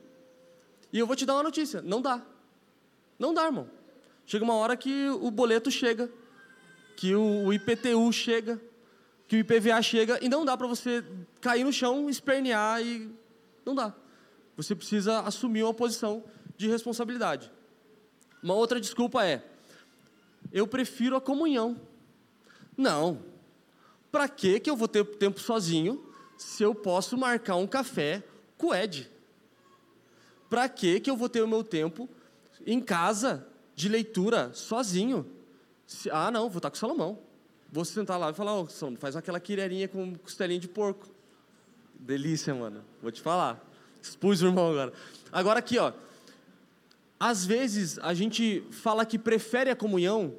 [0.92, 2.22] E eu vou te dar uma notícia: não dá.
[3.18, 3.68] Não dá, irmão.
[4.26, 6.10] Chega uma hora que o boleto chega,
[6.96, 8.60] que o IPTU chega,
[9.26, 11.04] que o IPVA chega, e não dá para você
[11.40, 13.10] cair no chão, espernear e.
[13.64, 13.94] Não dá.
[14.56, 16.22] Você precisa assumir uma posição
[16.56, 17.50] de responsabilidade.
[18.42, 19.44] Uma outra desculpa é:
[20.52, 21.80] eu prefiro a comunhão.
[22.76, 23.22] Não.
[24.10, 26.04] Para que que eu vou ter tempo sozinho
[26.36, 28.22] se eu posso marcar um café
[28.58, 29.10] com o Ed?
[30.50, 32.08] Para que que eu vou ter o meu tempo
[32.66, 35.26] em casa de leitura sozinho?
[35.86, 37.18] Se, ah, não, vou estar com o Salomão.
[37.70, 41.08] Vou sentar lá e falar, oh, Salomão, faz aquela quireirinha com costelinha de porco.
[41.94, 42.84] Delícia, mano.
[43.00, 43.71] Vou te falar.
[44.02, 44.92] Expus o irmão agora.
[45.30, 45.92] Agora aqui, ó.
[47.18, 50.34] Às vezes a gente fala que prefere a comunhão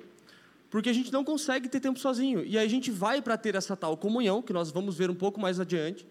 [0.73, 2.43] porque a gente não consegue ter tempo sozinho.
[2.43, 5.13] E aí a gente vai para ter essa tal comunhão, que nós vamos ver um
[5.13, 6.03] pouco mais adiante,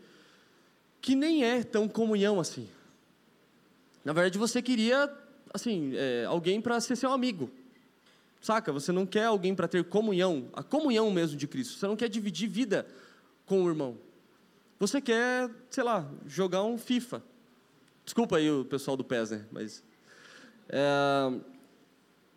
[1.00, 2.68] que nem é tão comunhão assim.
[4.04, 5.12] Na verdade, você queria,
[5.52, 7.50] assim, é, alguém para ser seu amigo.
[8.40, 8.70] Saca?
[8.70, 11.76] Você não quer alguém para ter comunhão, a comunhão mesmo de Cristo.
[11.76, 12.86] Você não quer dividir vida
[13.46, 13.98] com o irmão.
[14.78, 17.20] Você quer, sei lá, jogar um FIFA.
[18.04, 19.44] Desculpa aí o pessoal do PES, né?
[19.50, 19.82] Mas.
[20.68, 21.32] É...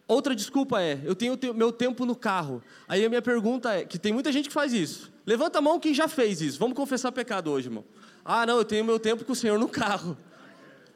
[0.07, 2.61] Outra desculpa é, eu tenho meu tempo no carro.
[2.87, 5.11] Aí a minha pergunta é, que tem muita gente que faz isso.
[5.25, 6.59] Levanta a mão quem já fez isso.
[6.59, 7.83] Vamos confessar pecado hoje, irmão.
[8.23, 10.15] Ah, não, eu tenho meu tempo com o Senhor no carro.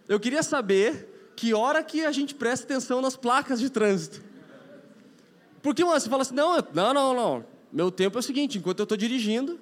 [0.08, 4.21] Eu queria saber que hora que a gente presta atenção nas placas de trânsito.
[5.62, 7.45] Porque você fala assim, não, não, não, não.
[7.71, 9.60] meu tempo é o seguinte, enquanto eu estou dirigindo,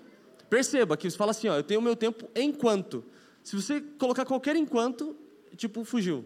[0.49, 3.03] perceba que você fala assim, ó, eu tenho meu tempo enquanto.
[3.47, 5.15] Se você colocar qualquer enquanto,
[5.55, 6.25] tipo, fugiu.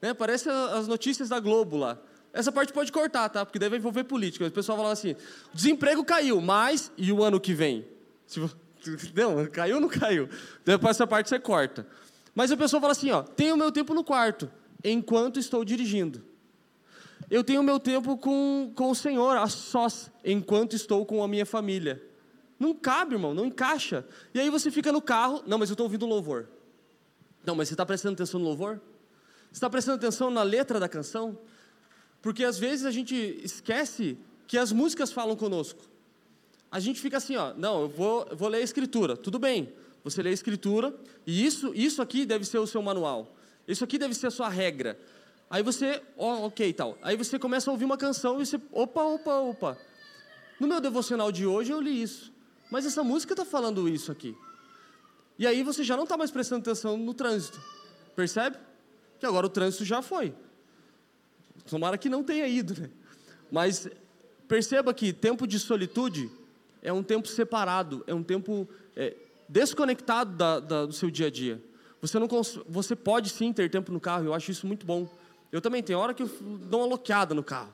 [0.00, 0.14] Né?
[0.14, 1.98] Parece as notícias da Globo lá.
[2.32, 3.44] Essa parte pode cortar, tá?
[3.44, 4.46] Porque deve envolver política.
[4.46, 5.16] O pessoal fala assim:
[5.52, 7.88] desemprego caiu, mas e o ano que vem?
[9.16, 10.28] Não, caiu ou não caiu?
[10.64, 11.86] Depois essa parte você corta.
[12.36, 14.48] Mas a pessoa fala assim: ó, tenho meu tempo no quarto,
[14.84, 16.22] enquanto estou dirigindo.
[17.28, 21.44] Eu tenho meu tempo com, com o Senhor, a sós, enquanto estou com a minha
[21.44, 22.00] família.
[22.60, 24.06] Não cabe, irmão, não encaixa.
[24.32, 26.48] E aí você fica no carro, não, mas eu estou ouvindo louvor.
[27.44, 28.80] Não, mas você está prestando atenção no louvor?
[29.50, 31.38] Você está prestando atenção na letra da canção?
[32.22, 35.84] Porque às vezes a gente esquece que as músicas falam conosco.
[36.70, 39.16] A gente fica assim, ó, não, eu vou, vou ler a escritura.
[39.16, 39.72] Tudo bem,
[40.04, 40.94] você lê a escritura,
[41.26, 43.34] e isso, isso aqui deve ser o seu manual.
[43.66, 44.98] Isso aqui deve ser a sua regra.
[45.48, 46.96] Aí você, ó, ok, tal.
[47.02, 49.78] Aí você começa a ouvir uma canção e você, opa, opa, opa.
[50.60, 52.32] No meu devocional de hoje eu li isso.
[52.70, 54.36] Mas essa música está falando isso aqui.
[55.40, 57.58] E aí você já não está mais prestando atenção no trânsito.
[58.14, 58.58] Percebe?
[59.18, 60.34] Que agora o trânsito já foi.
[61.66, 62.90] Tomara que não tenha ido, né?
[63.50, 63.88] Mas
[64.46, 66.30] perceba que tempo de solitude
[66.82, 69.16] é um tempo separado, é um tempo é,
[69.48, 71.58] desconectado da, da, do seu dia a dia.
[72.02, 72.28] Você, não
[72.68, 75.08] você pode sim ter tempo no carro, eu acho isso muito bom.
[75.50, 76.28] Eu também tenho hora que eu
[76.68, 77.72] dou uma loqueada no carro.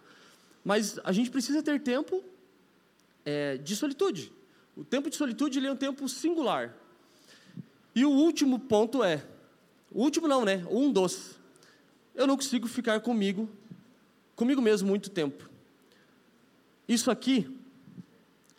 [0.64, 2.22] Mas a gente precisa ter tempo
[3.24, 4.32] é, de solitude.
[4.76, 6.85] O tempo de solitude é um tempo singular.
[7.96, 9.24] E o último ponto é,
[9.90, 10.66] o último não, né?
[10.70, 11.40] Um dos.
[12.14, 13.48] Eu não consigo ficar comigo,
[14.34, 15.48] comigo mesmo muito tempo.
[16.86, 17.50] Isso aqui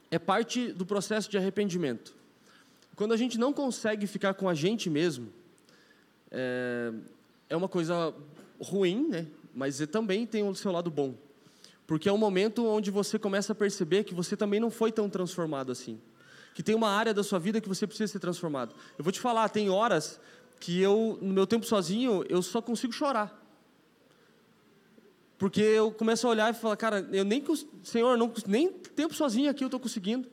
[0.09, 2.15] é parte do processo de arrependimento.
[2.95, 5.31] Quando a gente não consegue ficar com a gente mesmo,
[6.31, 6.91] é,
[7.47, 8.11] é uma coisa
[8.59, 9.27] ruim, né?
[9.53, 11.13] mas também tem o seu lado bom.
[11.85, 15.07] Porque é um momento onde você começa a perceber que você também não foi tão
[15.07, 15.99] transformado assim.
[16.57, 18.73] Que tem uma área da sua vida que você precisa ser transformado.
[18.97, 20.19] Eu vou te falar, tem horas
[20.59, 23.39] que eu, no meu tempo sozinho, eu só consigo chorar.
[25.37, 27.43] Porque eu começo a olhar e falar, cara, eu nem,
[27.83, 30.27] Senhor, não, nem tempo sozinho aqui eu estou conseguindo.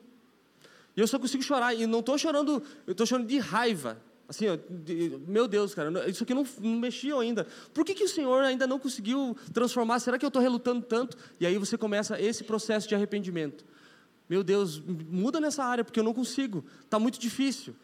[0.97, 1.75] E eu só consigo chorar.
[1.75, 4.01] E não estou chorando, eu estou chorando de raiva.
[4.27, 7.45] Assim, de, meu Deus, cara, isso aqui não, não mexia ainda.
[7.71, 9.99] Por que, que o Senhor ainda não conseguiu transformar?
[9.99, 11.15] Será que eu estou relutando tanto?
[11.39, 13.63] E aí você começa esse processo de arrependimento.
[14.29, 16.65] Meu Deus, muda nessa área, porque eu não consigo.
[16.81, 17.75] Está muito difícil.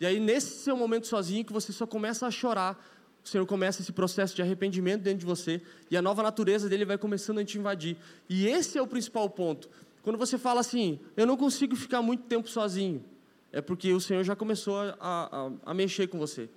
[0.00, 2.82] E aí, nesse seu momento sozinho, que você só começa a chorar,
[3.24, 5.60] o Senhor começa esse processo de arrependimento dentro de você
[5.90, 7.96] e a nova natureza dele vai começando a te invadir.
[8.28, 9.68] E esse é o principal ponto.
[10.02, 13.04] Quando você fala assim, eu não consigo ficar muito tempo sozinho,
[13.52, 16.48] é porque o Senhor já começou a, a, a mexer com você.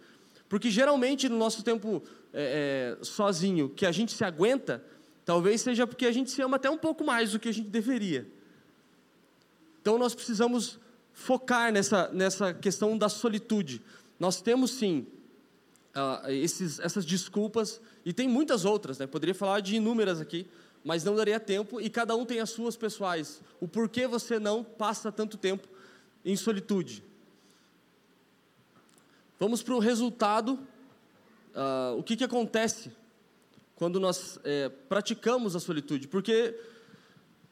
[0.47, 2.01] Porque geralmente no nosso tempo
[2.33, 4.83] é, é, sozinho, que a gente se aguenta,
[5.25, 7.69] talvez seja porque a gente se ama até um pouco mais do que a gente
[7.69, 8.25] deveria.
[9.83, 10.79] Então nós precisamos
[11.11, 13.81] focar nessa, nessa questão da solitude.
[14.17, 15.05] Nós temos sim
[15.93, 19.05] uh, esses, essas desculpas, e tem muitas outras, né?
[19.05, 20.47] poderia falar de inúmeras aqui,
[20.85, 23.41] mas não daria tempo, e cada um tem as suas pessoais.
[23.59, 25.67] O porquê você não passa tanto tempo
[26.23, 27.03] em solitude.
[29.37, 30.53] Vamos para o resultado,
[31.53, 32.89] uh, o que, que acontece
[33.75, 36.57] quando nós é, praticamos a solitude, porque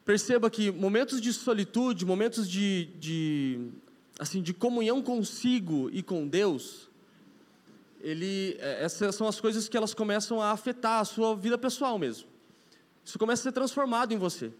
[0.04, 3.70] perceba que momentos de solitude, momentos de, de,
[4.18, 6.90] assim, de comunhão consigo e com Deus,
[8.00, 11.98] ele, é, essas são as coisas que elas começam a afetar a sua vida pessoal
[11.98, 12.28] mesmo.
[13.04, 14.52] Isso começa a ser transformado em você.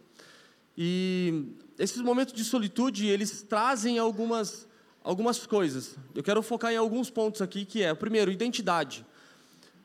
[0.77, 1.45] E
[1.79, 4.69] esses momentos de solitude, eles trazem algumas,
[5.03, 5.97] algumas coisas.
[6.15, 9.05] Eu quero focar em alguns pontos aqui, que é, primeiro, identidade.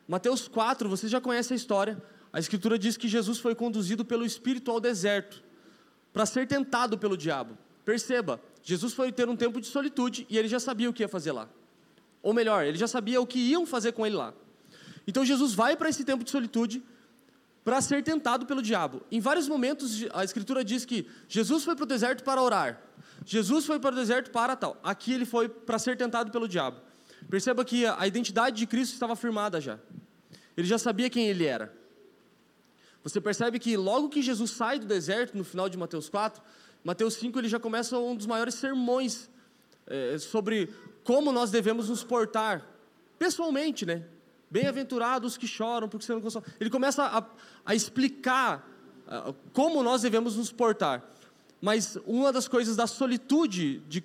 [0.06, 2.00] Mateus 4, você já conhece a história.
[2.32, 5.47] A Escritura diz que Jesus foi conduzido pelo Espírito ao deserto
[6.12, 7.56] para ser tentado pelo diabo.
[7.84, 11.08] Perceba, Jesus foi ter um tempo de solitude e ele já sabia o que ia
[11.08, 11.48] fazer lá.
[12.22, 14.34] Ou melhor, ele já sabia o que iam fazer com ele lá.
[15.06, 16.82] Então Jesus vai para esse tempo de solitude
[17.64, 19.02] para ser tentado pelo diabo.
[19.10, 22.82] Em vários momentos a escritura diz que Jesus foi para o deserto para orar.
[23.24, 24.78] Jesus foi para o deserto para tal.
[24.82, 26.80] Aqui ele foi para ser tentado pelo diabo.
[27.28, 29.78] Perceba que a identidade de Cristo estava firmada já.
[30.56, 31.77] Ele já sabia quem ele era.
[33.08, 36.42] Você percebe que logo que Jesus sai do deserto, no final de Mateus 4,
[36.84, 39.30] Mateus 5 ele já começa um dos maiores sermões
[39.86, 40.68] é, sobre
[41.04, 42.66] como nós devemos nos portar,
[43.18, 44.04] pessoalmente, né?
[44.50, 46.44] Bem-aventurados que choram porque você não consola.
[46.60, 47.24] Ele começa a,
[47.64, 48.68] a explicar
[49.06, 51.02] uh, como nós devemos nos portar.
[51.62, 54.04] Mas uma das coisas da solitude de,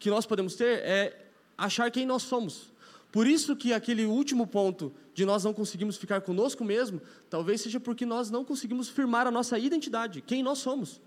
[0.00, 2.72] que nós podemos ter é achar quem nós somos.
[3.12, 7.80] Por isso que aquele último ponto de nós não conseguimos ficar conosco mesmo, talvez seja
[7.80, 11.00] porque nós não conseguimos firmar a nossa identidade, quem nós somos.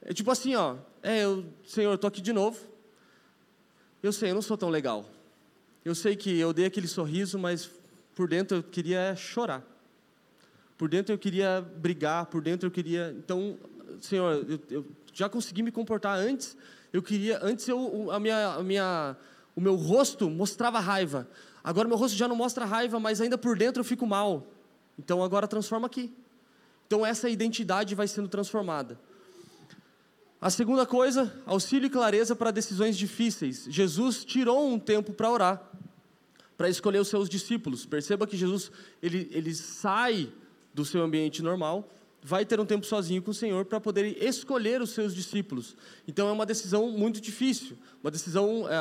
[0.00, 2.58] É tipo assim, ó, é, eu, Senhor, eu tô aqui de novo.
[4.02, 5.08] Eu sei, eu não sou tão legal.
[5.84, 7.70] Eu sei que eu dei aquele sorriso, mas
[8.14, 9.62] por dentro eu queria chorar.
[10.76, 13.14] Por dentro eu queria brigar, por dentro eu queria.
[13.16, 13.56] Então,
[14.00, 16.56] Senhor, eu, eu já consegui me comportar antes.
[16.92, 19.16] Eu queria, antes eu, a minha, a minha,
[19.54, 21.28] o meu rosto mostrava raiva.
[21.64, 24.46] Agora meu rosto já não mostra raiva, mas ainda por dentro eu fico mal.
[24.98, 26.12] Então agora transforma aqui.
[26.86, 28.98] Então essa identidade vai sendo transformada.
[30.40, 33.64] A segunda coisa, auxílio e clareza para decisões difíceis.
[33.70, 35.70] Jesus tirou um tempo para orar,
[36.56, 37.86] para escolher os seus discípulos.
[37.86, 40.32] Perceba que Jesus ele, ele sai
[40.74, 41.88] do seu ambiente normal,
[42.22, 45.76] vai ter um tempo sozinho com o Senhor para poder escolher os seus discípulos.
[46.08, 48.74] Então é uma decisão muito difícil, uma decisão é,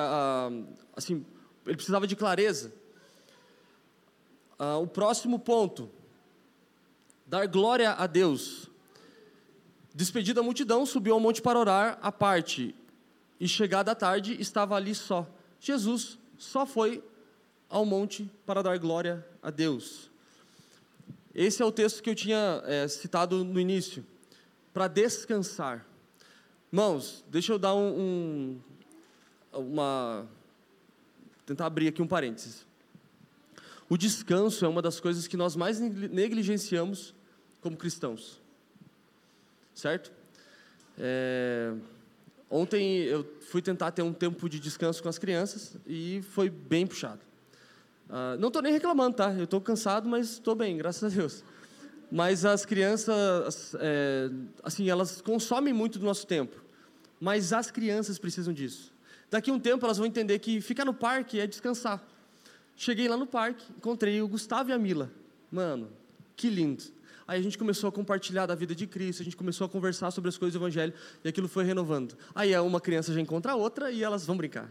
[0.96, 1.26] assim,
[1.66, 2.74] ele precisava de clareza.
[4.58, 5.90] Ah, o próximo ponto,
[7.26, 8.70] dar glória a Deus.
[9.94, 12.76] Despedida a multidão, subiu ao monte para orar à parte,
[13.40, 15.28] e chegada a tarde estava ali só.
[15.60, 17.04] Jesus só foi
[17.70, 20.12] ao monte para dar glória a Deus.
[21.34, 24.06] Esse é o texto que eu tinha é, citado no início,
[24.74, 25.86] para descansar.
[26.72, 28.62] Irmãos, deixa eu dar um,
[29.54, 30.28] um, uma.
[31.52, 32.66] Tentar abrir aqui um parênteses.
[33.90, 37.14] O descanso é uma das coisas que nós mais negligenciamos
[37.62, 38.42] como cristãos
[39.82, 40.12] certo?
[40.98, 41.74] É,
[42.50, 46.86] ontem eu fui tentar ter um tempo de descanso com as crianças e foi bem
[46.86, 47.20] puxado.
[48.10, 49.34] Uh, não estou nem reclamando, tá?
[49.34, 51.44] Eu estou cansado, mas estou bem, graças a Deus.
[52.12, 54.30] Mas as crianças, é,
[54.62, 56.62] assim, elas consomem muito do nosso tempo.
[57.22, 58.91] Mas as crianças precisam disso.
[59.32, 62.06] Daqui a um tempo elas vão entender que ficar no parque é descansar.
[62.76, 65.10] Cheguei lá no parque, encontrei o Gustavo e a Mila.
[65.50, 65.90] Mano,
[66.36, 66.84] que lindo.
[67.26, 70.12] Aí a gente começou a compartilhar da vida de Cristo, a gente começou a conversar
[70.12, 72.18] sobre as coisas do Evangelho e aquilo foi renovando.
[72.36, 74.70] Aí uma criança já encontra a outra e elas vão brincar.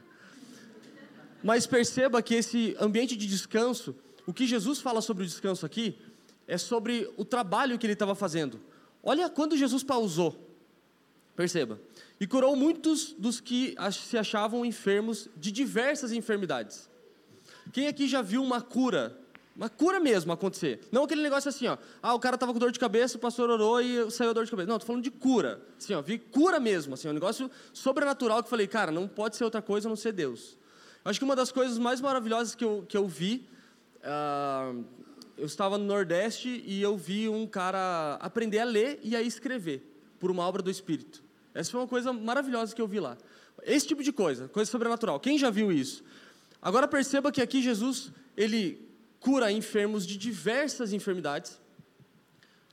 [1.43, 3.95] Mas perceba que esse ambiente de descanso,
[4.27, 5.97] o que Jesus fala sobre o descanso aqui,
[6.47, 8.61] é sobre o trabalho que ele estava fazendo.
[9.03, 10.39] Olha quando Jesus pausou.
[11.35, 11.81] Perceba.
[12.21, 16.89] E curou muitos dos que se achavam enfermos de diversas enfermidades.
[17.73, 19.19] Quem aqui já viu uma cura
[19.61, 20.81] uma cura mesmo acontecer.
[20.91, 21.77] Não aquele negócio assim, ó.
[22.03, 24.47] Ah, o cara tava com dor de cabeça, o pastor orou e saiu a dor
[24.47, 24.67] de cabeça.
[24.67, 25.61] Não, tô falando de cura.
[25.77, 29.37] Assim, ó, vi cura mesmo, assim, um negócio sobrenatural que eu falei, cara, não pode
[29.37, 30.57] ser outra coisa a não ser Deus.
[31.05, 33.47] Acho que uma das coisas mais maravilhosas que eu, que eu vi,
[33.99, 34.83] uh,
[35.37, 39.83] eu estava no Nordeste e eu vi um cara aprender a ler e a escrever
[40.19, 41.23] por uma obra do Espírito.
[41.55, 43.17] Essa foi uma coisa maravilhosa que eu vi lá.
[43.63, 45.19] Esse tipo de coisa, coisa sobrenatural.
[45.21, 46.03] Quem já viu isso?
[46.63, 51.61] Agora perceba que aqui Jesus, ele cura enfermos de diversas enfermidades.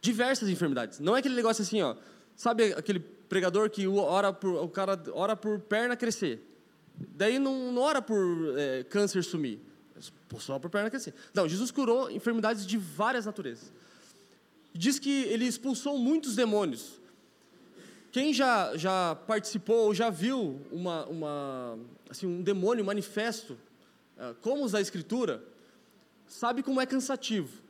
[0.01, 0.99] Diversas enfermidades.
[0.99, 1.95] Não é aquele negócio assim, ó.
[2.35, 6.41] Sabe aquele pregador que ora por, o cara ora por perna crescer?
[6.95, 9.59] Daí não, não ora por é, câncer sumir.
[10.39, 11.13] Só por perna crescer.
[11.33, 13.71] Não, Jesus curou enfermidades de várias naturezas.
[14.73, 16.99] Diz que ele expulsou muitos demônios.
[18.11, 23.57] Quem já, já participou ou já viu uma, uma, assim, um demônio manifesto,
[24.17, 25.43] é, como usar a Escritura,
[26.27, 27.61] sabe como é cansativo.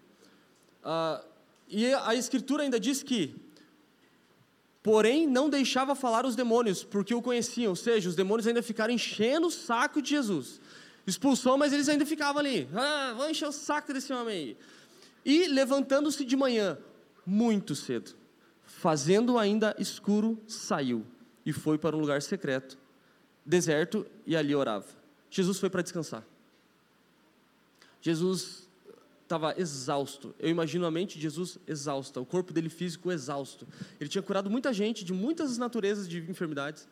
[0.83, 1.23] Ah,
[1.67, 3.35] e a Escritura ainda diz que,
[4.81, 8.93] porém, não deixava falar os demônios, porque o conheciam, ou seja, os demônios ainda ficaram
[8.93, 10.61] enchendo o saco de Jesus.
[11.05, 12.69] Expulsou, mas eles ainda ficavam ali.
[12.73, 14.57] Ah, vou encher o saco desse homem aí.
[15.25, 16.77] E levantando-se de manhã,
[17.25, 18.15] muito cedo,
[18.77, 21.03] fazendo ainda escuro, saiu
[21.43, 22.77] e foi para um lugar secreto,
[23.43, 24.85] deserto, e ali orava.
[25.31, 26.23] Jesus foi para descansar.
[27.99, 28.69] Jesus
[29.23, 30.33] estava exausto.
[30.37, 33.67] Eu imagino a mente de Jesus exausta, o corpo dele físico exausto.
[33.99, 36.87] Ele tinha curado muita gente de muitas naturezas de enfermidades.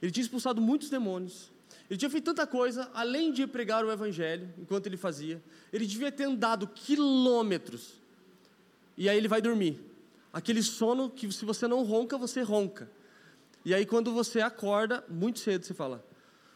[0.00, 1.50] Ele tinha expulsado muitos demônios.
[1.90, 5.42] Ele tinha feito tanta coisa, além de pregar o evangelho, enquanto ele fazia.
[5.72, 8.00] Ele devia ter andado quilômetros.
[8.96, 9.87] E aí ele vai dormir.
[10.38, 12.88] Aquele sono que se você não ronca, você ronca.
[13.64, 16.06] E aí quando você acorda, muito cedo, você fala: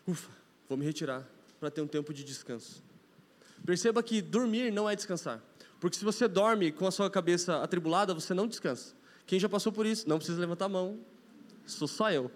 [0.06, 0.30] "Ufa,
[0.68, 1.28] vou me retirar
[1.58, 2.80] para ter um tempo de descanso".
[3.66, 5.42] Perceba que dormir não é descansar.
[5.80, 8.94] Porque se você dorme com a sua cabeça atribulada, você não descansa.
[9.26, 10.08] Quem já passou por isso?
[10.08, 11.00] Não precisa levantar a mão.
[11.66, 12.30] Sou só eu.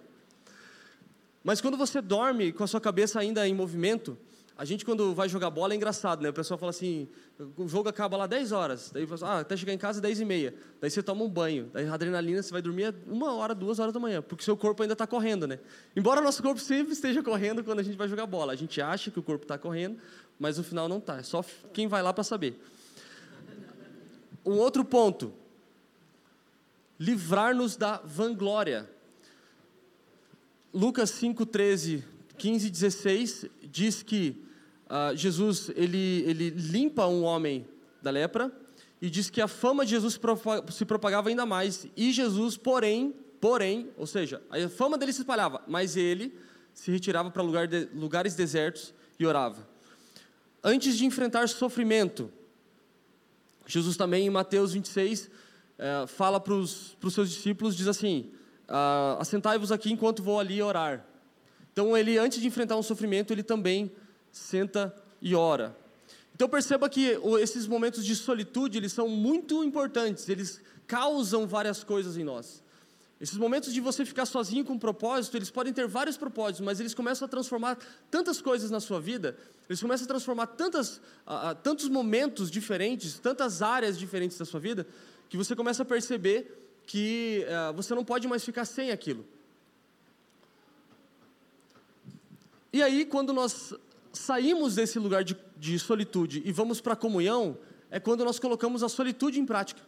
[1.45, 4.19] Mas quando você dorme com a sua cabeça ainda em movimento,
[4.59, 6.31] a gente quando vai jogar bola é engraçado, né?
[6.31, 7.07] O pessoal fala assim,
[7.59, 10.25] o jogo acaba lá 10 horas, daí fala, ah, até chegar em casa 10 e
[10.25, 13.79] meia, daí você toma um banho, daí a adrenalina você vai dormir uma hora, duas
[13.79, 15.59] horas da manhã, porque seu corpo ainda está correndo, né?
[15.95, 19.11] Embora nosso corpo sempre esteja correndo quando a gente vai jogar bola, a gente acha
[19.11, 19.99] que o corpo está correndo,
[20.39, 21.19] mas no final não está.
[21.19, 21.45] É só
[21.75, 22.59] quem vai lá para saber.
[24.43, 25.35] Um outro ponto:
[26.99, 28.89] livrar-nos da vanglória.
[30.73, 32.05] Lucas 5, 13,
[32.39, 34.46] 15 e 16 diz que
[34.87, 37.67] uh, Jesus ele, ele limpa um homem
[38.03, 38.53] da lepra
[39.01, 40.19] e diz que a fama de Jesus
[40.71, 45.63] se propagava ainda mais e Jesus, porém, porém, ou seja, a fama dele se espalhava,
[45.67, 46.37] mas ele
[46.73, 49.67] se retirava para lugar de, lugares desertos e orava.
[50.63, 52.31] Antes de enfrentar sofrimento,
[53.67, 55.31] Jesus também em Mateus 26
[55.79, 58.31] eh, fala para os seus discípulos, diz assim,
[58.69, 61.05] ah, assentai-vos aqui enquanto vou ali orar.
[61.73, 63.93] Então ele, antes de enfrentar um sofrimento, ele também
[64.37, 65.77] senta e ora.
[66.35, 72.17] Então perceba que esses momentos de solitude, eles são muito importantes, eles causam várias coisas
[72.17, 72.63] em nós.
[73.19, 76.79] Esses momentos de você ficar sozinho com um propósito, eles podem ter vários propósitos, mas
[76.79, 77.79] eles começam a transformar
[78.11, 83.63] tantas coisas na sua vida, eles começam a transformar tantas, uh, tantos momentos diferentes, tantas
[83.63, 84.87] áreas diferentes da sua vida,
[85.31, 89.25] que você começa a perceber que uh, você não pode mais ficar sem aquilo.
[92.71, 93.73] E aí, quando nós
[94.19, 97.57] saímos desse lugar de, de solitude e vamos para a comunhão,
[97.91, 99.81] é quando nós colocamos a solitude em prática.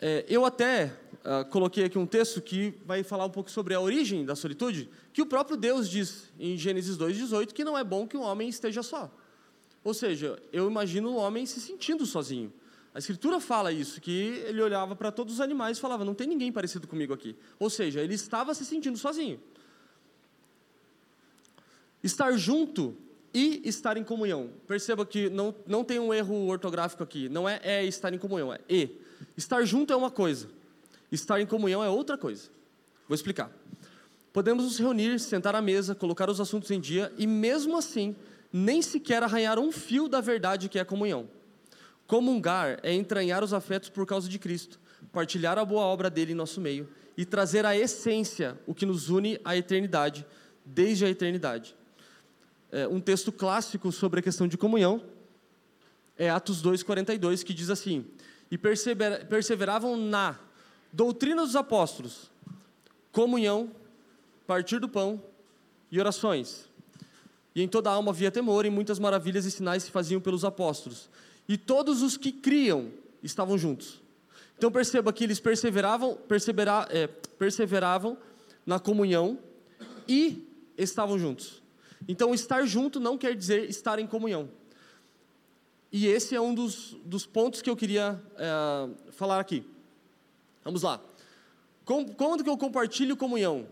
[0.00, 0.92] É, eu até
[1.24, 4.88] uh, coloquei aqui um texto que vai falar um pouco sobre a origem da solitude,
[5.12, 8.48] que o próprio Deus diz em Gênesis 2,18 que não é bom que o homem
[8.48, 9.10] esteja só.
[9.82, 12.52] Ou seja, eu imagino o homem se sentindo sozinho.
[12.94, 14.10] A Escritura fala isso, que
[14.46, 17.36] ele olhava para todos os animais e falava: não tem ninguém parecido comigo aqui.
[17.58, 19.40] Ou seja, ele estava se sentindo sozinho.
[22.02, 22.96] Estar junto
[23.32, 24.50] e estar em comunhão.
[24.66, 27.28] Perceba que não, não tem um erro ortográfico aqui.
[27.28, 28.90] Não é é estar em comunhão, é e.
[29.36, 30.48] Estar junto é uma coisa,
[31.10, 32.48] estar em comunhão é outra coisa.
[33.08, 33.50] Vou explicar.
[34.32, 38.14] Podemos nos reunir, sentar à mesa, colocar os assuntos em dia e, mesmo assim,
[38.52, 41.28] nem sequer arranhar um fio da verdade que é comunhão.
[42.06, 44.78] Comungar é entranhar os afetos por causa de Cristo,
[45.12, 49.08] partilhar a boa obra dele em nosso meio e trazer a essência, o que nos
[49.08, 50.24] une à eternidade,
[50.64, 51.77] desde a eternidade
[52.70, 55.02] é, um texto clássico sobre a questão de comunhão,
[56.16, 58.04] é Atos 2,42, que diz assim:
[58.50, 60.38] E perseveravam na
[60.92, 62.30] doutrina dos apóstolos,
[63.12, 63.70] comunhão,
[64.46, 65.22] partir do pão
[65.90, 66.66] e orações.
[67.54, 70.44] E em toda a alma havia temor, e muitas maravilhas e sinais se faziam pelos
[70.44, 71.08] apóstolos.
[71.48, 72.90] E todos os que criam
[73.22, 74.00] estavam juntos.
[74.56, 78.18] Então perceba que eles perseveravam, persevera, é, perseveravam
[78.66, 79.38] na comunhão
[80.06, 80.46] e
[80.76, 81.62] estavam juntos.
[82.06, 84.48] Então, estar junto não quer dizer estar em comunhão.
[85.90, 89.64] E esse é um dos, dos pontos que eu queria é, falar aqui.
[90.62, 91.00] Vamos lá.
[91.84, 93.66] Com, quando que eu compartilho comunhão?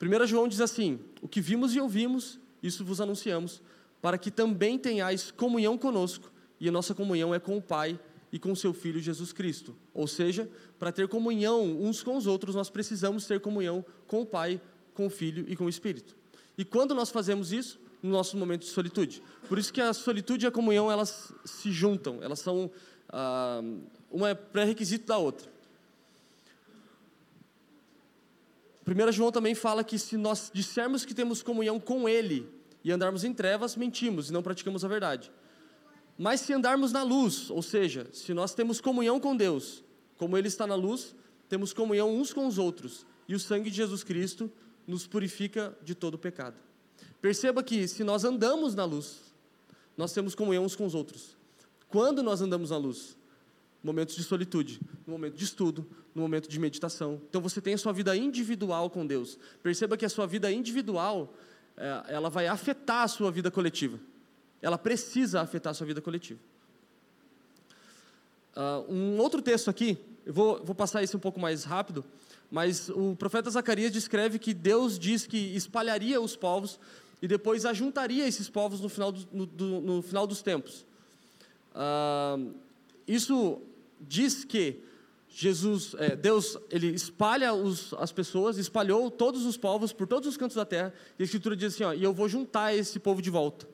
[0.00, 3.62] 1 João diz assim: O que vimos e ouvimos, isso vos anunciamos,
[4.02, 6.30] para que também tenhais comunhão conosco,
[6.60, 7.98] e a nossa comunhão é com o Pai
[8.30, 9.74] e com o seu Filho Jesus Cristo.
[9.94, 10.48] Ou seja,
[10.78, 14.60] para ter comunhão uns com os outros, nós precisamos ter comunhão com o Pai,
[14.92, 16.19] com o Filho e com o Espírito.
[16.56, 17.80] E quando nós fazemos isso?
[18.02, 19.22] No nosso momento de solitude.
[19.48, 22.22] Por isso que a solitude e a comunhão, elas se juntam.
[22.22, 22.70] Elas são...
[23.08, 23.60] Ah,
[24.10, 25.48] uma é pré-requisito da outra.
[28.86, 32.48] 1 João também fala que se nós dissermos que temos comunhão com Ele
[32.82, 35.30] e andarmos em trevas, mentimos e não praticamos a verdade.
[36.18, 39.84] Mas se andarmos na luz, ou seja, se nós temos comunhão com Deus,
[40.16, 41.14] como Ele está na luz,
[41.48, 44.50] temos comunhão uns com os outros, e o sangue de Jesus Cristo
[44.90, 46.56] nos purifica de todo pecado.
[47.22, 49.20] Perceba que se nós andamos na luz,
[49.96, 51.36] nós temos comunhão uns com os outros.
[51.88, 53.16] Quando nós andamos na luz?
[53.82, 57.20] Momentos de solitude, no momento de estudo, no momento de meditação.
[57.28, 59.38] Então você tem a sua vida individual com Deus.
[59.62, 61.32] Perceba que a sua vida individual,
[61.76, 63.98] é, ela vai afetar a sua vida coletiva.
[64.60, 66.40] Ela precisa afetar a sua vida coletiva.
[68.54, 72.04] Uh, um outro texto aqui, eu vou, vou passar esse um pouco mais rápido,
[72.50, 76.80] mas o profeta Zacarias descreve que Deus diz que espalharia os povos
[77.22, 80.84] e depois ajuntaria esses povos no final, do, do, no final dos tempos.
[81.74, 82.38] Ah,
[83.06, 83.60] isso
[84.00, 84.82] diz que
[85.32, 90.36] Jesus, é, Deus, ele espalha os, as pessoas, espalhou todos os povos por todos os
[90.36, 93.22] cantos da terra, e a Escritura diz assim: ó, e eu vou juntar esse povo
[93.22, 93.68] de volta.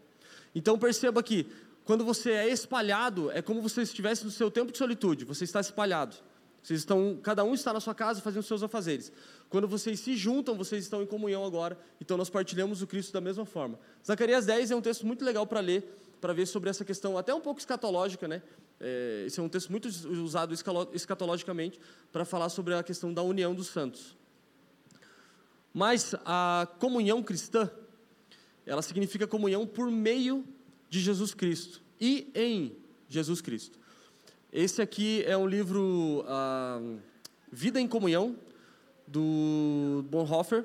[0.55, 1.47] Então perceba que,
[1.85, 5.45] quando você é espalhado, é como se você estivesse no seu tempo de solitude, você
[5.45, 6.17] está espalhado.
[6.67, 9.13] Vocês estão, cada um está na sua casa fazendo os seus afazeres.
[9.49, 11.79] Quando vocês se juntam, vocês estão em comunhão agora.
[12.01, 13.79] Então nós partilhamos o Cristo da mesma forma.
[14.05, 17.33] Zacarias 10 é um texto muito legal para ler, para ver sobre essa questão, até
[17.33, 18.43] um pouco escatológica, né?
[18.81, 20.53] É, esse é um texto muito usado
[20.93, 21.79] escatologicamente
[22.11, 24.17] para falar sobre a questão da união dos santos.
[25.73, 27.71] Mas a comunhão cristã,
[28.67, 30.45] ela significa comunhão por meio
[30.91, 32.77] de Jesus Cristo e em
[33.09, 33.86] Jesus Cristo.
[34.59, 36.81] Esse aqui é um livro, ah,
[37.53, 38.35] Vida em Comunhão,
[39.07, 40.65] do Bonhoeffer.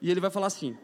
[0.00, 0.76] e ele vai falar assim: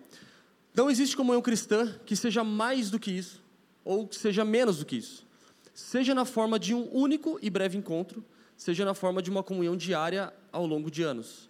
[0.74, 3.40] Não existe comunhão cristã que seja mais do que isso,
[3.84, 5.24] ou que seja menos do que isso.
[5.72, 8.24] Seja na forma de um único e breve encontro,
[8.56, 11.48] seja na forma de uma comunhão diária ao longo de anos.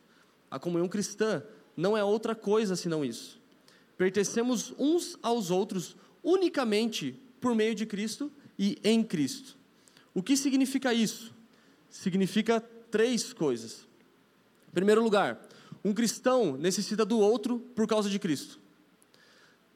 [0.50, 1.42] A comunhão cristã
[1.74, 3.40] não é outra coisa senão isso.
[3.96, 9.57] Pertencemos uns aos outros unicamente por meio de Cristo e em Cristo.
[10.18, 11.32] O que significa isso?
[11.88, 12.60] Significa
[12.90, 13.86] três coisas.
[14.68, 15.40] Em primeiro lugar,
[15.84, 18.58] um cristão necessita do outro por causa de Cristo.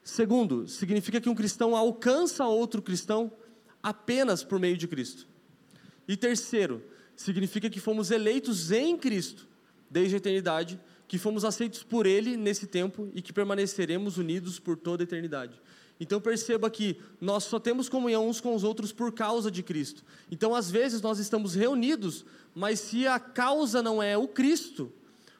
[0.03, 3.31] Segundo, significa que um cristão alcança outro cristão
[3.81, 5.25] apenas por meio de Cristo.
[6.09, 6.83] E terceiro,
[7.15, 9.47] significa que fomos eleitos em Cristo
[9.89, 10.77] desde a eternidade,
[11.07, 15.57] que fomos aceitos por Ele nesse tempo e que permaneceremos unidos por toda a eternidade.
[15.99, 20.03] Então perceba que nós só temos comunhão uns com os outros por causa de Cristo.
[20.31, 24.91] Então às vezes nós estamos reunidos, mas se a causa não é o Cristo,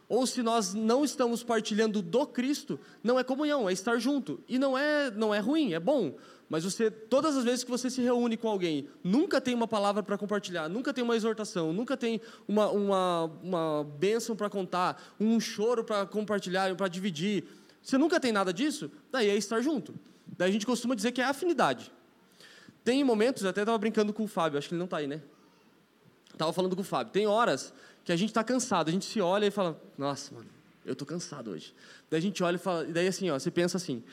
[0.07, 4.39] ou se nós não estamos partilhando do Cristo, não é comunhão, é estar junto.
[4.47, 6.15] E não é, não é ruim, é bom.
[6.47, 10.03] Mas você, todas as vezes que você se reúne com alguém, nunca tem uma palavra
[10.03, 15.39] para compartilhar, nunca tem uma exortação, nunca tem uma, uma, uma bênção para contar, um
[15.39, 17.45] choro para compartilhar, para dividir.
[17.81, 19.95] Você nunca tem nada disso, daí é estar junto.
[20.25, 21.91] Daí a gente costuma dizer que é afinidade.
[22.83, 25.21] Tem momentos, até estava brincando com o Fábio, acho que ele não está aí, né?
[26.31, 27.13] Estava falando com o Fábio.
[27.13, 30.49] Tem horas que a gente está cansado, a gente se olha e fala, nossa, mano,
[30.85, 31.73] eu estou cansado hoje.
[32.09, 34.03] Daí a gente olha e fala, e daí assim, ó, você pensa assim,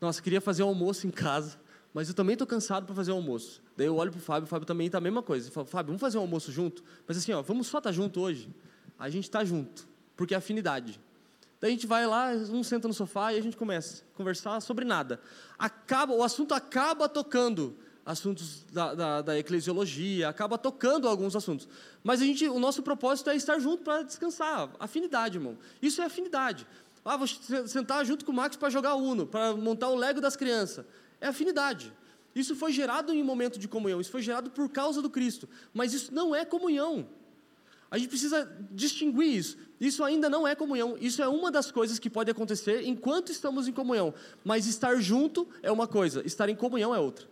[0.00, 1.58] nossa, queria fazer um almoço em casa,
[1.92, 3.60] mas eu também estou cansado para fazer um almoço.
[3.76, 5.48] Daí eu olho para o Fábio, o Fábio também está a mesma coisa.
[5.48, 6.82] Eu falo, Fábio, vamos fazer um almoço junto?
[7.06, 8.48] Mas assim, ó, vamos só estar tá junto hoje?
[8.98, 9.86] A gente está junto,
[10.16, 10.98] porque é afinidade.
[11.60, 14.60] Daí a gente vai lá, um senta no sofá e a gente começa a conversar
[14.60, 15.20] sobre nada.
[15.58, 21.68] Acaba, o assunto acaba tocando assuntos da, da, da, eclesiologia, acaba tocando alguns assuntos.
[22.02, 24.70] Mas a gente, o nosso propósito é estar junto para descansar.
[24.78, 25.58] Afinidade, irmão.
[25.82, 26.66] Isso é afinidade.
[27.04, 30.36] Ah, vou sentar junto com o Max para jogar Uno, para montar o Lego das
[30.36, 30.86] crianças.
[31.20, 31.92] É afinidade.
[32.34, 35.48] Isso foi gerado em um momento de comunhão, isso foi gerado por causa do Cristo.
[35.74, 37.08] Mas isso não é comunhão.
[37.90, 39.56] A gente precisa distinguir isso.
[39.80, 40.96] Isso ainda não é comunhão.
[41.00, 44.12] Isso é uma das coisas que pode acontecer enquanto estamos em comunhão.
[44.44, 47.26] Mas estar junto é uma coisa, estar em comunhão é outra.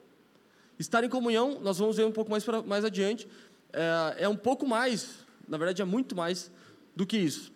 [0.79, 3.27] Estar em comunhão, nós vamos ver um pouco mais, pra, mais adiante,
[3.73, 6.51] é, é um pouco mais, na verdade é muito mais
[6.95, 7.53] do que isso.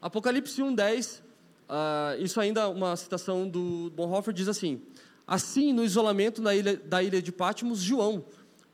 [0.00, 1.22] Apocalipse 1,10, uh,
[1.68, 4.82] ah, isso ainda é uma citação do Bonhoeffer, diz assim:
[5.26, 8.22] Assim, no isolamento ilha, da ilha de Patmos, João,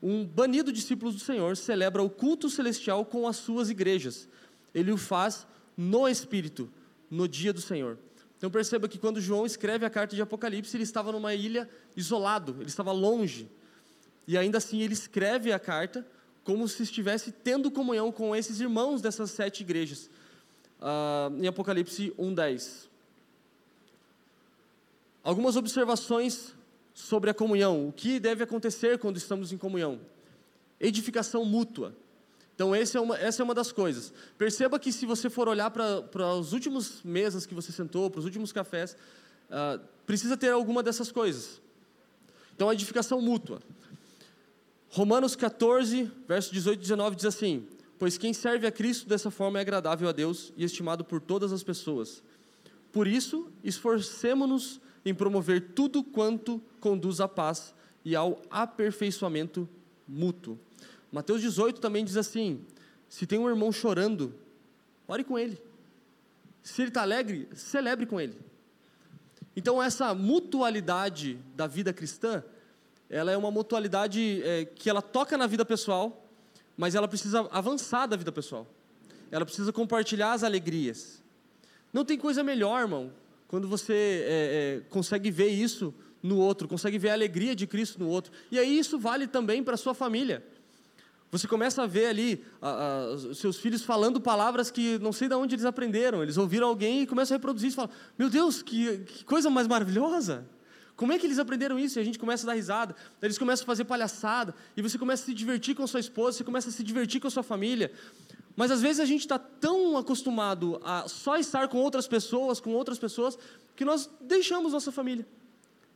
[0.01, 4.27] um banido discípulo do Senhor celebra o culto celestial com as suas igrejas.
[4.73, 5.45] Ele o faz
[5.77, 6.69] no Espírito,
[7.09, 7.97] no dia do Senhor.
[8.37, 12.57] Então perceba que quando João escreve a carta de Apocalipse, ele estava numa ilha isolado,
[12.59, 13.47] ele estava longe.
[14.27, 16.07] E ainda assim ele escreve a carta
[16.43, 20.09] como se estivesse tendo comunhão com esses irmãos dessas sete igrejas.
[20.79, 22.89] Uh, em Apocalipse 1,10.
[25.23, 26.55] Algumas observações
[27.01, 27.87] sobre a comunhão.
[27.87, 29.99] O que deve acontecer quando estamos em comunhão?
[30.79, 31.95] Edificação mútua.
[32.53, 34.13] Então, é uma, essa é uma das coisas.
[34.37, 38.25] Perceba que se você for olhar para os últimos mesas que você sentou, para os
[38.25, 38.95] últimos cafés,
[39.49, 41.59] uh, precisa ter alguma dessas coisas.
[42.55, 43.61] Então, a edificação mútua.
[44.89, 47.65] Romanos 14, verso 18 e 19 diz assim:
[47.97, 51.51] Pois quem serve a Cristo dessa forma é agradável a Deus e estimado por todas
[51.51, 52.21] as pessoas.
[52.91, 57.73] Por isso, esforcemo-nos em promover tudo quanto conduz à paz
[58.03, 59.69] e ao aperfeiçoamento
[60.05, 60.59] mútuo.
[61.11, 62.65] Mateus 18 também diz assim:
[63.07, 64.33] se tem um irmão chorando,
[65.07, 65.61] ore com ele.
[66.63, 68.37] Se ele está alegre, celebre com ele.
[69.55, 72.43] Então, essa mutualidade da vida cristã,
[73.09, 76.25] ela é uma mutualidade é, que ela toca na vida pessoal,
[76.77, 78.65] mas ela precisa avançar da vida pessoal.
[79.29, 81.21] Ela precisa compartilhar as alegrias.
[81.91, 83.11] Não tem coisa melhor, irmão,
[83.47, 87.99] quando você é, é, consegue ver isso no outro, consegue ver a alegria de Cristo
[87.99, 88.31] no outro.
[88.51, 90.43] E aí isso vale também para a sua família.
[91.31, 92.43] Você começa a ver ali
[93.29, 96.21] os seus filhos falando palavras que não sei de onde eles aprenderam.
[96.21, 97.77] Eles ouviram alguém e começam a reproduzir isso.
[97.77, 100.45] Falam, meu Deus, que, que coisa mais maravilhosa!
[101.01, 101.97] Como é que eles aprenderam isso?
[101.97, 105.23] E a gente começa a dar risada, eles começam a fazer palhaçada, e você começa
[105.23, 107.91] a se divertir com sua esposa, você começa a se divertir com a sua família.
[108.55, 112.73] Mas às vezes a gente está tão acostumado a só estar com outras pessoas, com
[112.73, 113.35] outras pessoas,
[113.75, 115.25] que nós deixamos nossa família.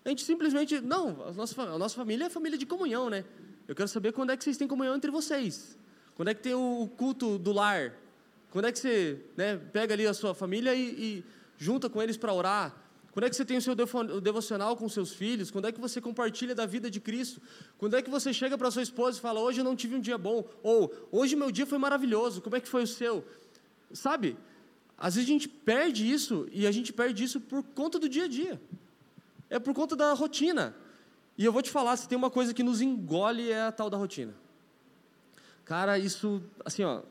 [0.06, 3.26] A gente simplesmente, não, a nossa, a nossa família é família de comunhão, né?
[3.68, 5.76] Eu quero saber quando é que vocês têm comunhão entre vocês.
[6.14, 7.92] Quando é que tem o culto do lar?
[8.52, 11.24] Quando é que você né, pega ali a sua família e, e
[11.58, 12.86] junta com eles para orar?
[13.12, 13.74] Quando é que você tem o seu
[14.22, 15.50] devocional com seus filhos?
[15.50, 17.42] Quando é que você compartilha da vida de Cristo?
[17.78, 20.00] Quando é que você chega para sua esposa e fala: Hoje eu não tive um
[20.00, 20.48] dia bom?
[20.62, 23.26] Ou Hoje meu dia foi maravilhoso, como é que foi o seu?
[23.92, 24.38] Sabe?
[24.98, 28.26] Às vezes a gente perde isso e a gente perde isso por conta do dia
[28.26, 28.62] a dia.
[29.56, 30.76] É por conta da rotina.
[31.38, 33.90] E eu vou te falar, se tem uma coisa que nos engole é a tal
[33.90, 34.36] da rotina.
[35.64, 37.04] Cara, isso, assim, ó,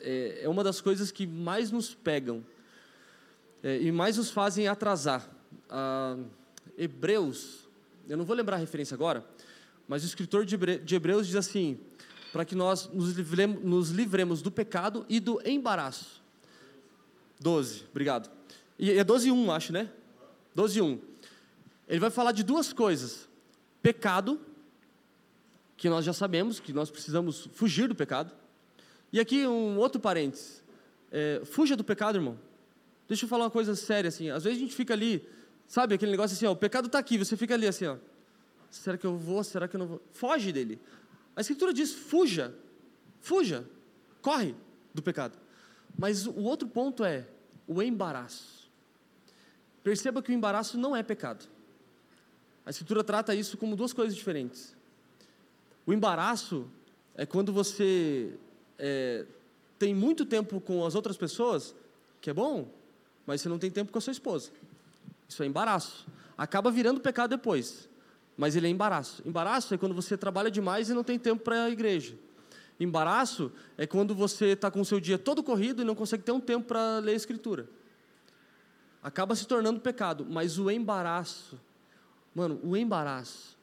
[0.00, 2.44] é, é uma das coisas que mais nos pegam
[3.62, 5.30] é, e mais nos fazem atrasar.
[5.70, 6.16] Ah,
[6.76, 7.68] Hebreus,
[8.08, 9.24] eu não vou lembrar a referência agora,
[9.86, 11.78] mas o escritor de Hebreus diz assim:
[12.32, 16.20] para que nós nos livremos, nos livremos do pecado e do embaraço.
[17.38, 18.28] 12, obrigado.
[18.76, 19.88] E é 12 e 1, acho, né?
[20.52, 21.11] 12 e 1.
[21.92, 23.28] Ele vai falar de duas coisas:
[23.82, 24.40] pecado,
[25.76, 28.34] que nós já sabemos que nós precisamos fugir do pecado.
[29.12, 30.64] E aqui um outro parênteses:
[31.10, 32.38] é, fuja do pecado, irmão.
[33.06, 34.30] Deixa eu falar uma coisa séria assim.
[34.30, 35.28] Às vezes a gente fica ali,
[35.66, 37.98] sabe aquele negócio assim, ó, o pecado está aqui, você fica ali assim, ó.
[38.70, 39.44] Será que eu vou?
[39.44, 40.02] Será que eu não vou?
[40.14, 40.80] Foge dele.
[41.36, 42.54] A Escritura diz: fuja,
[43.20, 43.68] fuja,
[44.22, 44.54] corre
[44.94, 45.36] do pecado.
[45.98, 47.28] Mas o outro ponto é
[47.66, 48.72] o embaraço.
[49.82, 51.52] Perceba que o embaraço não é pecado.
[52.64, 54.76] A Escritura trata isso como duas coisas diferentes.
[55.84, 56.66] O embaraço
[57.14, 58.34] é quando você
[58.78, 59.26] é,
[59.78, 61.74] tem muito tempo com as outras pessoas,
[62.20, 62.68] que é bom,
[63.26, 64.50] mas você não tem tempo com a sua esposa.
[65.28, 66.06] Isso é embaraço.
[66.38, 67.88] Acaba virando pecado depois,
[68.36, 69.22] mas ele é embaraço.
[69.26, 72.14] Embaraço é quando você trabalha demais e não tem tempo para a igreja.
[72.78, 76.32] Embaraço é quando você está com o seu dia todo corrido e não consegue ter
[76.32, 77.68] um tempo para ler a Escritura.
[79.02, 81.60] Acaba se tornando pecado, mas o embaraço,
[82.34, 83.58] mano, o embaraço,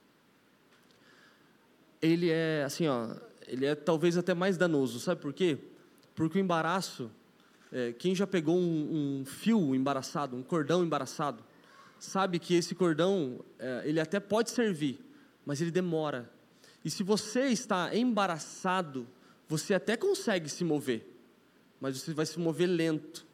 [2.02, 3.16] ele é assim, ó,
[3.48, 5.58] ele é talvez até mais danoso, sabe por quê?
[6.16, 7.12] Porque o embaraço,
[7.72, 11.44] é, quem já pegou um, um, fio embaraçado, um cordão embaraçado,
[12.00, 15.00] sabe que esse cordão, é, ele até pode servir,
[15.46, 16.30] mas ele demora.
[16.84, 19.08] E se você está embaraçado,
[19.48, 21.06] você até consegue se mover,
[21.82, 23.26] mas você vai se mover lento,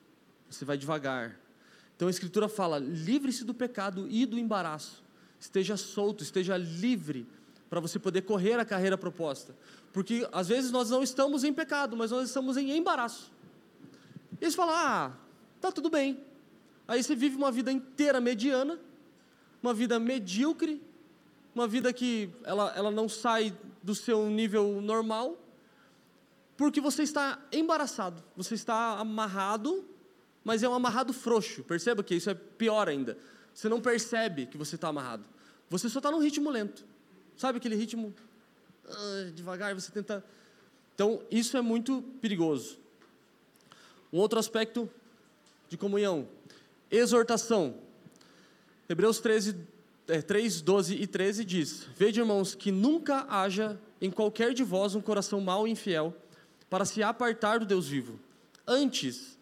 [0.50, 1.40] você vai devagar.
[1.96, 5.04] Então a Escritura fala: livre-se do pecado e do embaraço,
[5.46, 7.28] esteja solto, esteja livre
[7.70, 9.56] para você poder correr a carreira proposta.
[9.92, 13.32] Porque às vezes nós não estamos em pecado, mas nós estamos em embaraço.
[14.40, 15.12] E eles falam: ah,
[15.62, 16.20] tá tudo bem.
[16.88, 18.80] Aí você vive uma vida inteira mediana,
[19.62, 20.82] uma vida medíocre,
[21.54, 25.38] uma vida que ela, ela não sai do seu nível normal,
[26.58, 29.86] porque você está embaraçado, você está amarrado,
[30.44, 31.64] mas é um amarrado frouxo.
[31.64, 33.18] Perceba que isso é pior ainda.
[33.54, 35.35] Você não percebe que você está amarrado.
[35.70, 36.86] Você só está num ritmo lento.
[37.38, 38.14] Sabe aquele ritmo
[38.86, 40.24] uh, devagar, você tenta.
[40.94, 42.78] Então, isso é muito perigoso.
[44.12, 44.90] Um outro aspecto
[45.68, 46.28] de comunhão,
[46.90, 47.76] exortação.
[48.88, 49.56] Hebreus 13,
[50.08, 54.96] é, 3, 12 e 13 diz: Vede, irmãos, que nunca haja em qualquer de vós
[54.96, 56.16] um coração mau e infiel,
[56.70, 58.20] para se apartar do Deus vivo.
[58.68, 59.38] Antes,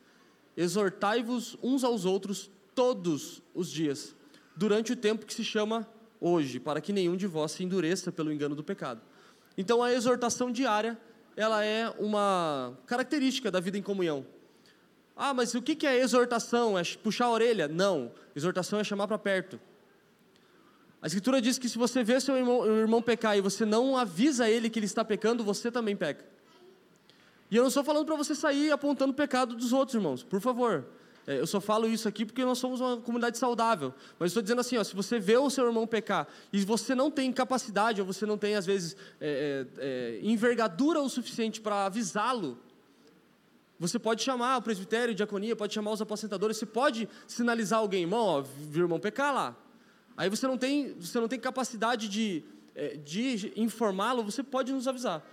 [0.56, 4.16] exortai-vos uns aos outros todos os dias,
[4.56, 5.88] durante o tempo que se chama
[6.24, 9.02] hoje, para que nenhum de vós se endureça pelo engano do pecado.
[9.58, 10.98] Então, a exortação diária,
[11.36, 14.26] ela é uma característica da vida em comunhão.
[15.16, 16.80] Ah, mas o que é exortação?
[16.80, 17.68] É puxar a orelha?
[17.68, 18.12] Não.
[18.34, 19.60] Exortação é chamar para perto.
[21.02, 24.50] A Escritura diz que se você vê seu irmão, irmão, pecar e você não avisa
[24.50, 26.26] ele que ele está pecando, você também peca.
[27.52, 30.40] E eu não estou falando para você sair apontando o pecado dos outros, irmãos, por
[30.40, 30.86] favor.
[31.26, 33.94] É, eu só falo isso aqui porque nós somos uma comunidade saudável.
[34.20, 37.10] Mas estou dizendo assim, ó, se você vê o seu irmão pecar e você não
[37.10, 41.86] tem capacidade, ou você não tem, às vezes, é, é, é envergadura o suficiente para
[41.86, 42.58] avisá-lo,
[43.80, 48.02] você pode chamar o presbitério, a diaconia, pode chamar os apacentadores, você pode sinalizar alguém,
[48.02, 49.56] irmão, ó, viu o irmão pecar lá.
[50.16, 52.44] Aí você não tem, você não tem capacidade de,
[52.76, 55.26] é, de informá-lo, você pode nos avisar.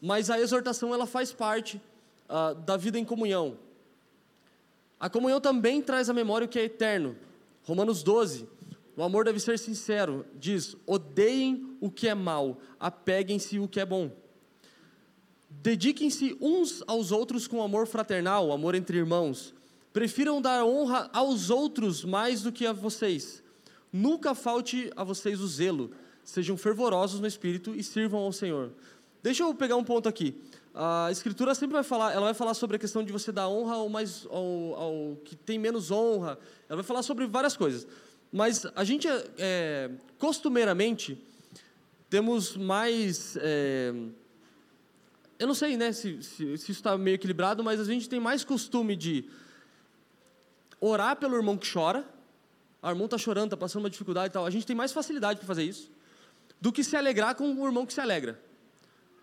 [0.00, 1.80] Mas a exortação ela faz parte
[2.28, 3.56] uh, da vida em comunhão.
[4.98, 7.16] A comunhão também traz à memória o que é eterno.
[7.64, 8.48] Romanos 12.
[8.96, 10.24] O amor deve ser sincero.
[10.38, 14.10] Diz: odeiem o que é mal, apeguem-se o que é bom.
[15.50, 19.54] Dediquem-se uns aos outros com amor fraternal, amor entre irmãos.
[19.92, 23.42] Prefiram dar honra aos outros mais do que a vocês.
[23.92, 25.92] Nunca falte a vocês o zelo.
[26.24, 28.72] Sejam fervorosos no espírito e sirvam ao Senhor.
[29.22, 30.34] Deixa eu pegar um ponto aqui.
[30.76, 33.76] A Escritura sempre vai falar, ela vai falar sobre a questão de você dar honra
[33.76, 36.36] ao, mais, ao, ao que tem menos honra.
[36.68, 37.86] Ela vai falar sobre várias coisas.
[38.32, 39.06] Mas a gente,
[39.38, 41.16] é, costumeiramente,
[42.10, 43.36] temos mais.
[43.40, 43.94] É,
[45.38, 48.18] eu não sei né, se, se, se isso está meio equilibrado, mas a gente tem
[48.18, 49.30] mais costume de
[50.80, 52.04] orar pelo irmão que chora.
[52.82, 54.44] Ah, o irmão está chorando, está passando uma dificuldade e tal.
[54.44, 55.88] A gente tem mais facilidade para fazer isso
[56.60, 58.42] do que se alegrar com o irmão que se alegra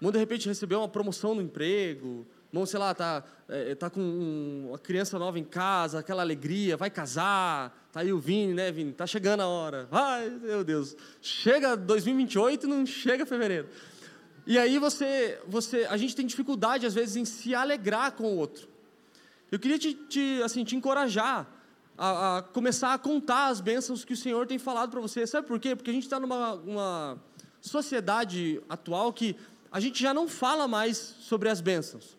[0.01, 4.67] irmão de repente recebeu uma promoção no emprego, Irmão, sei lá, tá, é, tá com
[4.67, 8.91] uma criança nova em casa, aquela alegria, vai casar, tá aí o Vini, né, Vini?
[8.91, 9.87] Tá chegando a hora.
[9.89, 10.93] Ai, meu Deus.
[11.21, 13.69] Chega 2028 e não chega fevereiro.
[14.45, 18.35] E aí você, você, a gente tem dificuldade às vezes em se alegrar com o
[18.35, 18.67] outro.
[19.49, 21.47] Eu queria te, te assim, te encorajar
[21.97, 25.25] a, a, começar a contar as bênçãos que o Senhor tem falado para você.
[25.25, 25.73] Sabe por quê?
[25.73, 27.17] Porque a gente está numa uma
[27.61, 29.37] sociedade atual que
[29.71, 32.17] a gente já não fala mais sobre as bênçãos.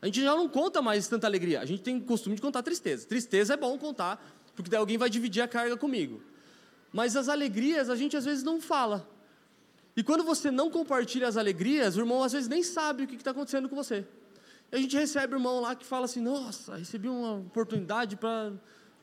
[0.00, 1.60] A gente já não conta mais tanta alegria.
[1.60, 3.06] A gente tem o costume de contar tristeza.
[3.06, 4.24] Tristeza é bom contar,
[4.54, 6.22] porque daí alguém vai dividir a carga comigo.
[6.92, 9.08] Mas as alegrias a gente às vezes não fala.
[9.96, 13.16] E quando você não compartilha as alegrias, o irmão às vezes nem sabe o que
[13.16, 14.06] está acontecendo com você.
[14.70, 18.52] E a gente recebe o irmão lá que fala assim: Nossa, recebi uma oportunidade para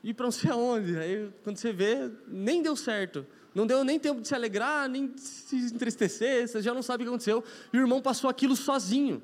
[0.01, 0.97] ir para não sei aonde.
[0.97, 3.27] Aí quando você vê, nem deu certo.
[3.55, 7.03] Não deu nem tempo de se alegrar, nem de se entristecer, você já não sabe
[7.03, 7.41] o que aconteceu.
[7.71, 9.23] E o irmão passou aquilo sozinho.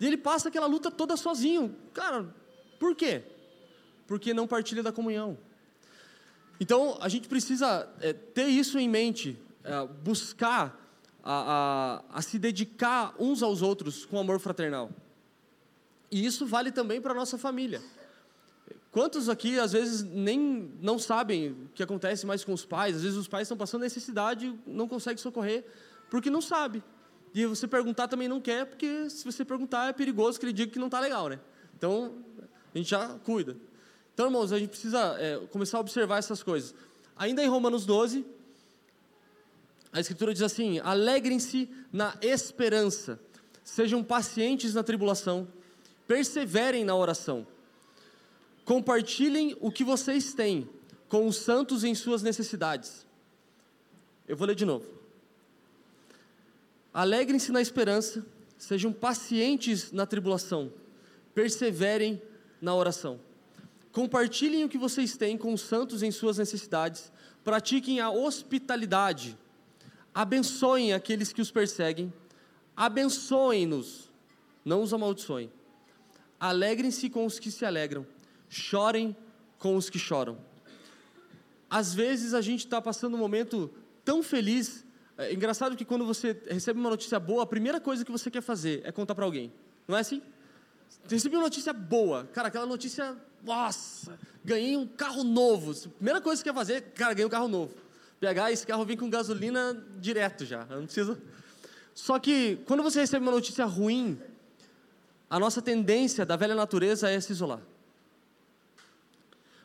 [0.00, 1.76] E ele passa aquela luta toda sozinho.
[1.92, 2.34] Cara,
[2.76, 3.22] por quê?
[4.08, 5.38] Porque não partilha da comunhão.
[6.58, 10.80] Então, a gente precisa é, ter isso em mente, é, buscar
[11.22, 14.90] a, a, a se dedicar uns aos outros com amor fraternal.
[16.10, 17.80] E isso vale também para a nossa família.
[18.94, 22.94] Quantos aqui, às vezes, nem não sabem o que acontece mais com os pais?
[22.94, 25.64] Às vezes os pais estão passando necessidade não conseguem socorrer,
[26.08, 26.80] porque não sabe.
[27.34, 30.70] E você perguntar também não quer, porque se você perguntar é perigoso que ele diga
[30.70, 31.40] que não está legal, né?
[31.76, 32.14] Então,
[32.72, 33.56] a gente já cuida.
[34.14, 36.72] Então, irmãos, a gente precisa é, começar a observar essas coisas.
[37.16, 38.24] Ainda em Romanos 12,
[39.92, 43.18] a Escritura diz assim: Alegrem-se na esperança,
[43.64, 45.48] sejam pacientes na tribulação,
[46.06, 47.44] perseverem na oração.
[48.64, 50.68] Compartilhem o que vocês têm
[51.08, 53.06] com os santos em suas necessidades.
[54.26, 54.86] Eu vou ler de novo.
[56.92, 58.24] Alegrem-se na esperança,
[58.56, 60.72] sejam pacientes na tribulação,
[61.34, 62.22] perseverem
[62.60, 63.20] na oração.
[63.92, 67.12] Compartilhem o que vocês têm com os santos em suas necessidades,
[67.44, 69.36] pratiquem a hospitalidade,
[70.14, 72.12] abençoem aqueles que os perseguem,
[72.76, 74.10] abençoem-nos,
[74.64, 75.52] não os amaldiçoem.
[76.40, 78.06] Alegrem-se com os que se alegram,
[78.56, 79.16] chorem
[79.58, 80.38] com os que choram.
[81.68, 83.70] Às vezes a gente está passando um momento
[84.04, 84.84] tão feliz
[85.16, 88.42] é engraçado que quando você recebe uma notícia boa, a primeira coisa que você quer
[88.42, 89.52] fazer é contar para alguém.
[89.86, 90.20] Não é assim?
[91.08, 95.70] Recebeu uma notícia boa, cara, aquela notícia, nossa, ganhei um carro novo.
[95.70, 97.74] A primeira coisa que você quer fazer, cara, ganhei um carro novo.
[98.18, 101.20] Pegar esse carro vem com gasolina direto já, não precisa.
[101.94, 104.18] Só que quando você recebe uma notícia ruim,
[105.30, 107.60] a nossa tendência da velha natureza é se isolar.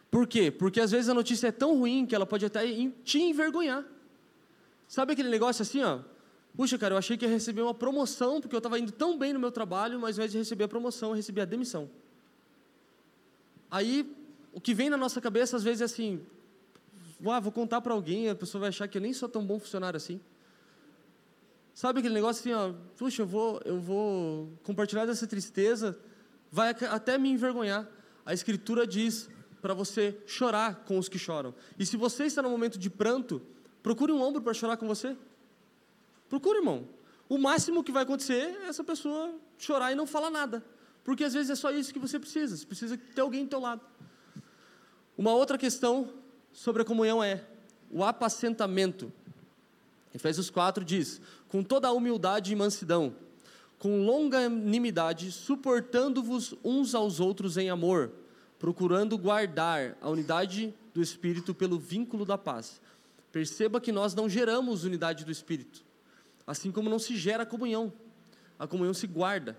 [0.10, 0.50] Por quê?
[0.50, 2.64] Porque às vezes a notícia é tão ruim que ela pode até
[3.04, 3.86] te envergonhar.
[4.88, 6.00] Sabe aquele negócio assim, ó?
[6.56, 9.34] Puxa, cara, eu achei que ia receber uma promoção, porque eu estava indo tão bem
[9.34, 11.90] no meu trabalho, mas ao invés de receber a promoção, eu recebi a demissão.
[13.70, 14.16] Aí,
[14.52, 16.22] o que vem na nossa cabeça às vezes é assim:
[17.26, 19.60] ah, vou contar para alguém, a pessoa vai achar que eu nem sou tão bom
[19.60, 20.20] funcionário assim.
[21.74, 25.98] Sabe aquele negócio assim, ó, puxa, eu vou, eu vou compartilhar dessa tristeza,
[26.52, 27.88] vai até me envergonhar.
[28.26, 29.30] A Escritura diz
[29.62, 31.54] para você chorar com os que choram.
[31.78, 33.42] E se você está no momento de pranto,
[33.82, 35.16] Procure um ombro para chorar com você.
[36.28, 36.88] Procure, irmão.
[37.28, 40.64] O máximo que vai acontecer é essa pessoa chorar e não falar nada.
[41.04, 42.58] Porque às vezes é só isso que você precisa.
[42.58, 43.82] Você precisa ter alguém do teu lado.
[45.18, 46.14] Uma outra questão
[46.52, 47.44] sobre a comunhão é
[47.90, 49.12] o apacentamento.
[50.14, 53.16] Efésios 4 diz: com toda a humildade e mansidão,
[53.78, 58.12] com longanimidade, suportando-vos uns aos outros em amor,
[58.60, 62.82] procurando guardar a unidade do Espírito pelo vínculo da paz.
[63.32, 65.84] Perceba que nós não geramos unidade do Espírito,
[66.46, 67.92] assim como não se gera comunhão,
[68.60, 69.58] a comunhão se guarda.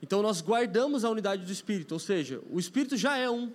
[0.00, 3.52] Então nós guardamos a unidade do Espírito, ou seja, o Espírito já é um.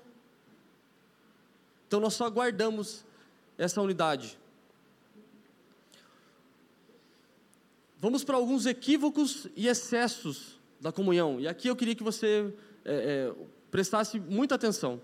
[1.88, 3.06] Então nós só guardamos
[3.58, 4.38] essa unidade.
[7.98, 11.40] Vamos para alguns equívocos e excessos da comunhão.
[11.40, 13.34] E aqui eu queria que você é, é,
[13.76, 15.01] prestasse muita atenção.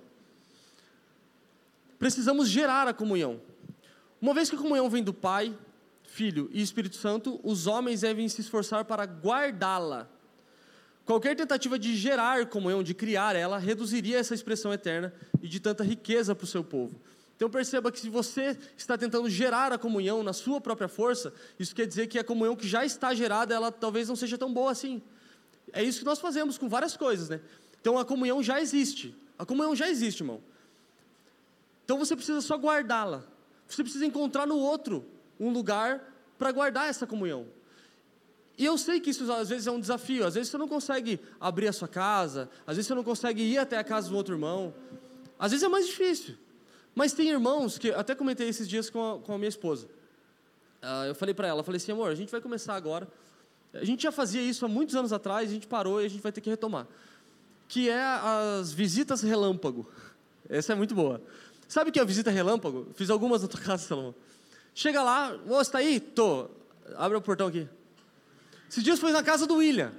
[1.99, 3.41] Precisamos gerar a comunhão.
[4.21, 5.53] Uma vez que a comunhão vem do Pai,
[6.03, 10.07] Filho e Espírito Santo, os homens devem se esforçar para guardá-la.
[11.05, 15.83] Qualquer tentativa de gerar comunhão, de criar ela, reduziria essa expressão eterna e de tanta
[15.83, 16.95] riqueza para o seu povo.
[17.35, 21.75] Então perceba que se você está tentando gerar a comunhão na sua própria força, isso
[21.75, 24.71] quer dizer que a comunhão que já está gerada, ela talvez não seja tão boa
[24.71, 25.01] assim.
[25.73, 27.41] É isso que nós fazemos com várias coisas, né?
[27.81, 29.15] Então a comunhão já existe.
[29.37, 30.41] A comunhão já existe, irmão.
[31.83, 33.23] Então você precisa só guardá-la.
[33.67, 35.03] Você precisa encontrar no outro
[35.39, 37.47] um lugar para guardar essa comunhão.
[38.57, 41.19] E eu sei que isso às vezes é um desafio, às vezes você não consegue
[41.39, 44.35] abrir a sua casa, às vezes você não consegue ir até a casa do outro
[44.35, 44.73] irmão,
[45.39, 46.35] às vezes é mais difícil.
[46.93, 49.87] Mas tem irmãos que, até comentei esses dias com a, com a minha esposa.
[50.83, 53.07] Uh, eu falei para ela, falei assim, amor, a gente vai começar agora.
[53.73, 56.21] A gente já fazia isso há muitos anos atrás, a gente parou e a gente
[56.21, 56.85] vai ter que retomar.
[57.71, 59.89] Que é as visitas relâmpago.
[60.49, 61.21] Essa é muito boa.
[61.69, 62.89] Sabe o que é a visita relâmpago?
[62.95, 64.13] Fiz algumas na tua casa, Salomão.
[64.75, 65.97] Chega lá, você está aí?
[66.01, 66.49] Tô.
[66.97, 67.65] Abre o portão aqui.
[68.69, 69.93] Esses dias foi na casa do William.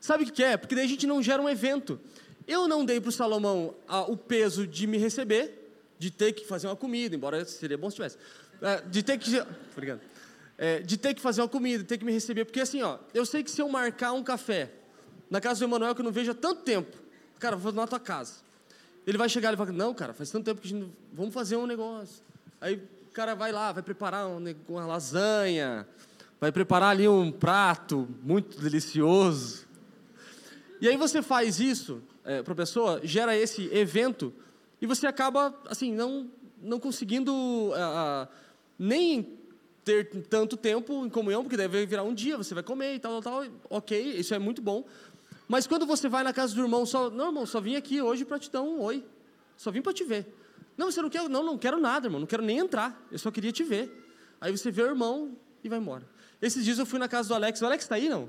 [0.00, 0.56] Sabe o que é?
[0.56, 1.98] Porque daí a gente não gera um evento.
[2.46, 3.74] Eu não dei para o Salomão
[4.06, 7.96] o peso de me receber, de ter que fazer uma comida, embora seria bom se
[7.96, 8.18] tivesse.
[8.62, 9.36] É, de ter que.
[9.72, 10.00] Obrigado.
[10.56, 12.44] É, de ter que fazer uma comida, de ter que me receber.
[12.44, 14.70] Porque assim, ó, eu sei que se eu marcar um café
[15.30, 16.96] na casa do Emanuel que eu não vejo há tanto tempo,
[17.38, 18.34] cara, vou na tua casa.
[19.06, 20.90] Ele vai chegar e vai não, cara, faz tanto tempo que a gente.
[21.12, 22.22] Vamos fazer um negócio.
[22.60, 25.86] Aí o cara vai lá, vai preparar uma lasanha,
[26.40, 29.66] vai preparar ali um prato muito delicioso.
[30.80, 34.32] E aí você faz isso é, para a pessoa, gera esse evento,
[34.80, 36.30] e você acaba, assim, não,
[36.62, 37.32] não conseguindo
[38.78, 39.38] nem
[39.84, 43.20] ter tanto tempo em comunhão, porque deve virar um dia, você vai comer e tal,
[43.20, 44.84] tal, tal, ok, isso é muito bom.
[45.50, 48.24] Mas quando você vai na casa do irmão, só, não, irmão, só vim aqui hoje
[48.24, 49.04] para te dar um oi,
[49.56, 50.32] só vim para te ver.
[50.76, 53.32] Não, você não quer, não, não quero nada, irmão, não quero nem entrar, eu só
[53.32, 53.90] queria te ver.
[54.40, 56.08] Aí você vê o irmão e vai embora.
[56.40, 58.28] Esses dias eu fui na casa do Alex, o Alex está aí, não?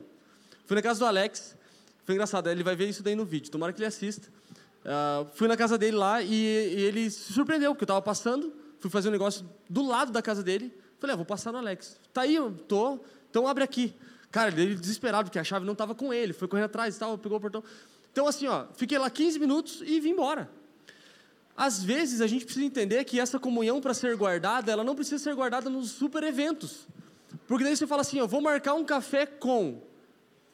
[0.65, 1.55] Fui na casa do Alex,
[2.05, 4.28] foi engraçado, ele vai ver isso daí no vídeo, tomara que ele assista.
[4.80, 8.51] Uh, fui na casa dele lá e, e ele se surpreendeu, porque eu estava passando,
[8.80, 11.99] fui fazer um negócio do lado da casa dele, falei, ah, vou passar no Alex.
[12.11, 12.99] Tá aí, eu tô,
[13.30, 13.93] então abre aqui.
[14.32, 17.17] Cara, ele desesperado, porque a chave não estava com ele, foi correndo atrás e tal,
[17.17, 17.63] pegou o portão.
[18.11, 20.49] Então, assim, ó, fiquei lá 15 minutos e vim embora.
[21.55, 25.21] Às vezes, a gente precisa entender que essa comunhão, para ser guardada, ela não precisa
[25.21, 26.88] ser guardada nos super eventos.
[27.45, 29.82] Porque daí você fala assim, eu vou marcar um café com.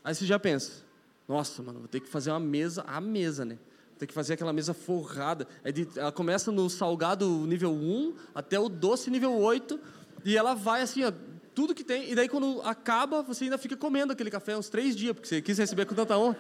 [0.04, 0.84] Aí você já pensa,
[1.28, 3.56] nossa, mano, vou ter que fazer uma mesa, a mesa, né?
[3.90, 5.48] Vou ter que fazer aquela mesa forrada.
[5.96, 9.80] Ela começa no salgado nível 1 até o doce nível 8.
[10.26, 11.12] E ela vai assim, ó,
[11.58, 12.12] tudo que tem.
[12.12, 15.42] E daí quando acaba, você ainda fica comendo aquele café uns três dias, porque você
[15.42, 16.38] quis receber com tanta honra.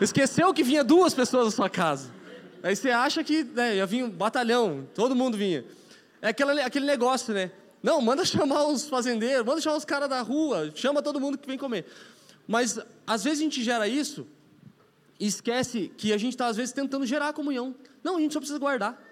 [0.00, 2.08] Esqueceu que vinha duas pessoas na sua casa.
[2.62, 5.64] Aí você acha que né, ia vir um batalhão, todo mundo vinha.
[6.22, 7.50] É aquele, aquele negócio, né?
[7.82, 11.48] Não, manda chamar os fazendeiros, manda chamar os caras da rua, chama todo mundo que
[11.48, 11.84] vem comer.
[12.46, 14.24] Mas às vezes a gente gera isso
[15.18, 17.74] e esquece que a gente está às vezes tentando gerar a comunhão.
[18.04, 19.04] Não, a gente só precisa guardar.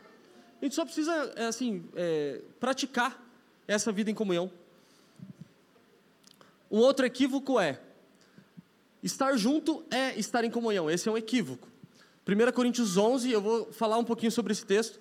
[0.62, 3.20] A gente só precisa é, assim é, praticar
[3.66, 4.52] essa vida em comunhão.
[6.70, 7.80] Um outro equívoco é
[9.02, 10.90] estar junto é estar em comunhão.
[10.90, 11.68] Esse é um equívoco.
[12.26, 14.98] 1 Coríntios 11, eu vou falar um pouquinho sobre esse texto.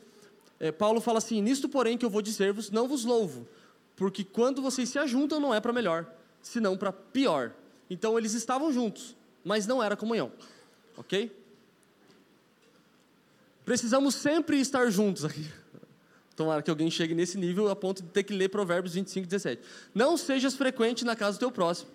[0.60, 3.48] É, Paulo fala assim: Nisto, porém, que eu vou dizer-vos, não vos louvo,
[3.96, 6.06] porque quando vocês se ajuntam não é para melhor,
[6.42, 7.54] senão para pior.
[7.90, 10.32] Então eles estavam juntos, mas não era comunhão.
[10.98, 11.32] Ok?
[13.66, 15.50] Precisamos sempre estar juntos aqui.
[16.36, 19.62] Tomara que alguém chegue nesse nível a ponto de ter que ler Provérbios 25, 17.
[19.94, 21.90] Não sejas frequente na casa do teu próximo,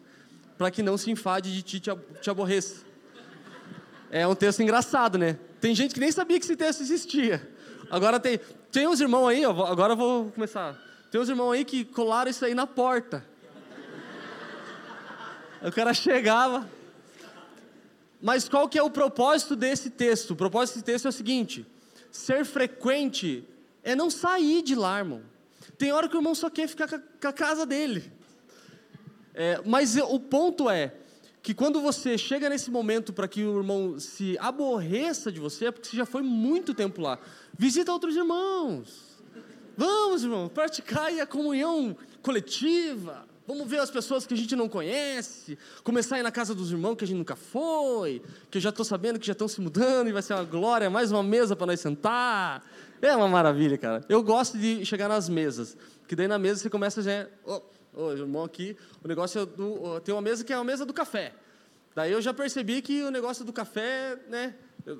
[0.56, 2.82] para que não se enfade de ti te aborreça.
[4.10, 5.38] É um texto engraçado, né?
[5.60, 7.48] Tem gente que nem sabia que esse texto existia.
[7.90, 8.40] Agora tem,
[8.72, 10.76] tem uns irmãos aí, ó, agora eu vou começar.
[11.10, 13.24] Tem uns irmãos aí que colaram isso aí na porta.
[15.62, 16.68] O cara chegava.
[18.22, 20.30] Mas qual que é o propósito desse texto?
[20.30, 21.66] O propósito desse texto é o seguinte:
[22.10, 23.44] ser frequente
[23.82, 25.22] é não sair de lá, irmão.
[25.78, 28.12] Tem hora que o irmão só quer ficar com a casa dele.
[29.34, 30.94] É, mas o ponto é
[31.42, 35.70] que quando você chega nesse momento para que o irmão se aborreça de você, é
[35.70, 37.18] porque você já foi muito tempo lá.
[37.56, 39.10] Visita outros irmãos.
[39.76, 43.26] Vamos, irmão, praticar a comunhão coletiva.
[43.46, 46.70] Vamos ver as pessoas que a gente não conhece, começar a ir na casa dos
[46.70, 49.60] irmãos que a gente nunca foi, que eu já estou sabendo que já estão se
[49.60, 52.64] mudando e vai ser uma glória, mais uma mesa para nós sentar.
[53.02, 54.04] É uma maravilha, cara.
[54.08, 55.76] Eu gosto de chegar nas mesas,
[56.06, 57.26] que daí na mesa você começa já.
[57.44, 57.62] Oh,
[57.94, 60.92] oh, irmão aqui, o negócio é do, tem uma mesa que é a mesa do
[60.92, 61.32] café.
[61.94, 64.54] Daí eu já percebi que o negócio do café, né,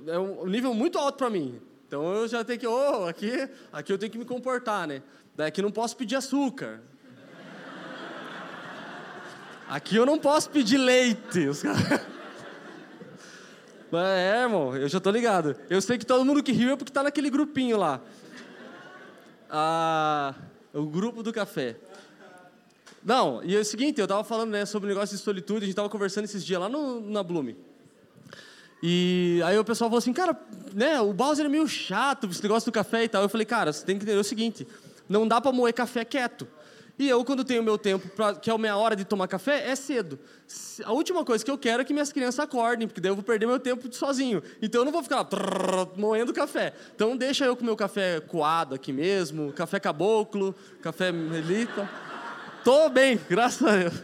[0.07, 1.61] é um nível muito alto para mim.
[1.87, 5.03] Então eu já tenho que, oh, aqui, aqui eu tenho que me comportar, né?
[5.37, 6.81] Daí aqui não posso pedir açúcar.
[9.69, 11.47] Aqui eu não posso pedir leite.
[11.47, 11.81] Os caras...
[13.93, 15.57] É, irmão, eu já tô ligado.
[15.69, 18.01] Eu sei que todo mundo que riu é porque tá naquele grupinho lá.
[19.51, 20.35] Ah,
[20.73, 21.77] o grupo do café.
[23.03, 25.67] Não, e é o seguinte, eu tava falando né, sobre o negócio de solitude, a
[25.67, 27.57] gente tava conversando esses dias lá no, na Blume.
[28.83, 30.39] E aí o pessoal falou assim, cara,
[30.73, 33.23] né, o Bowser é meio chato, esse negócio do café e tal.
[33.23, 34.67] Eu falei, cara, você tem que entender o seguinte,
[35.09, 36.47] não dá para moer café quieto.
[37.01, 39.71] E eu, quando tenho meu tempo, pra, que é a minha hora de tomar café,
[39.71, 40.19] é cedo.
[40.85, 43.25] A última coisa que eu quero é que minhas crianças acordem, porque daí eu vou
[43.25, 44.43] perder meu tempo sozinho.
[44.61, 46.75] Então eu não vou ficar trrr, moendo café.
[46.95, 51.89] Então deixa eu com meu café coado aqui mesmo, café caboclo, café melita.
[52.63, 53.95] Tô bem, graças a Deus.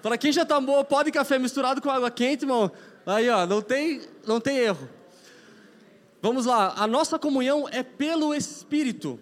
[0.00, 2.70] Para quem já tomou pó de café misturado com água quente, irmão,
[3.04, 4.88] aí ó, não tem, não tem erro.
[6.20, 9.18] Vamos lá, a nossa comunhão é pelo Espírito.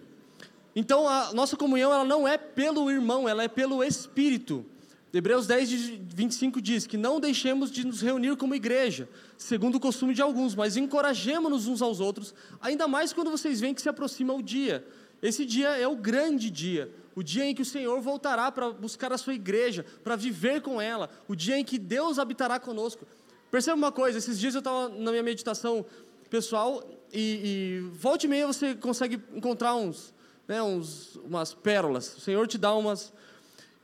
[0.75, 4.65] Então a nossa comunhão ela não é pelo irmão, ela é pelo Espírito.
[5.13, 5.71] Hebreus 10,
[6.15, 10.55] 25 diz que não deixemos de nos reunir como igreja, segundo o costume de alguns,
[10.55, 14.87] mas encorajemos-nos uns aos outros, ainda mais quando vocês veem que se aproxima o dia.
[15.21, 19.11] Esse dia é o grande dia, o dia em que o Senhor voltará para buscar
[19.11, 23.05] a sua igreja, para viver com ela, o dia em que Deus habitará conosco.
[23.51, 25.85] Perceba uma coisa, esses dias eu estava na minha meditação
[26.29, 26.81] pessoal
[27.13, 30.13] e, e volta e meia você consegue encontrar uns,
[30.51, 32.17] né, uns, umas pérolas.
[32.17, 33.13] O Senhor te dá umas.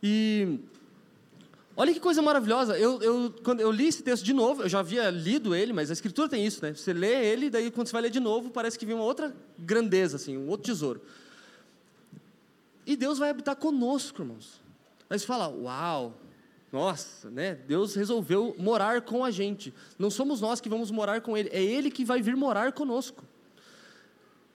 [0.03, 0.59] E
[1.77, 2.77] olha que coisa maravilhosa.
[2.77, 5.89] Eu, eu, quando eu li esse texto de novo, eu já havia lido ele, mas
[5.89, 6.73] a Escritura tem isso, né?
[6.73, 9.33] Você lê ele, daí quando você vai ler de novo, parece que vem uma outra
[9.57, 11.01] grandeza, assim, um outro tesouro.
[12.85, 14.61] E Deus vai habitar conosco, irmãos.
[15.09, 16.15] Aí você fala, uau,
[16.69, 17.55] nossa, né?
[17.65, 19.73] Deus resolveu morar com a gente.
[19.97, 23.23] Não somos nós que vamos morar com Ele, é Ele que vai vir morar conosco.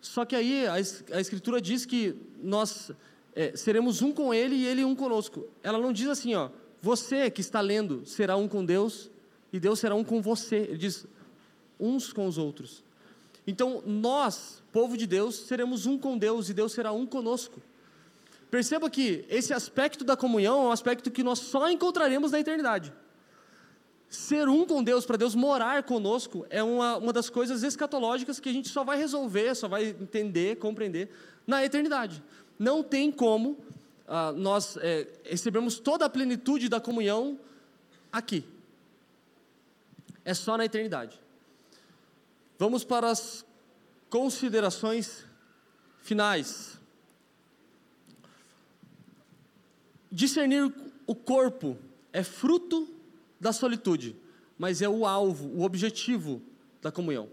[0.03, 2.91] Só que aí a, Escritura diz que nós
[3.37, 5.49] é, seremos um com Ele e Ele um conosco.
[5.63, 6.51] Ela não diz assim, ó,
[6.83, 9.09] você que está lendo será um com Deus
[9.53, 10.57] e Deus será um com você.
[10.57, 11.07] Ele diz
[11.79, 12.83] uns com os outros.
[13.47, 17.63] Então nós, povo de Deus, seremos um com Deus e Deus será um conosco.
[18.51, 22.93] Perceba que esse aspecto da comunhão é um aspecto que nós só encontraremos na eternidade.
[24.13, 28.51] Ser um com Deus, para Deus morar conosco, é uma, uma das coisas escatológicas que
[28.51, 31.09] a gente só vai resolver, só vai entender, compreender
[31.47, 32.23] na eternidade.
[32.59, 33.57] Não tem como
[34.07, 37.41] ah, nós é, recebermos toda a plenitude da comunhão
[38.13, 38.45] aqui.
[40.27, 41.19] É só na eternidade.
[42.59, 43.47] Vamos para as
[44.11, 45.25] considerações
[46.03, 46.79] finais.
[50.11, 50.71] Discernir
[51.07, 51.79] o corpo
[52.13, 53.01] é fruto
[53.43, 54.15] da solitude,
[54.57, 56.41] mas é o alvo, o objetivo
[56.81, 57.29] da comunhão.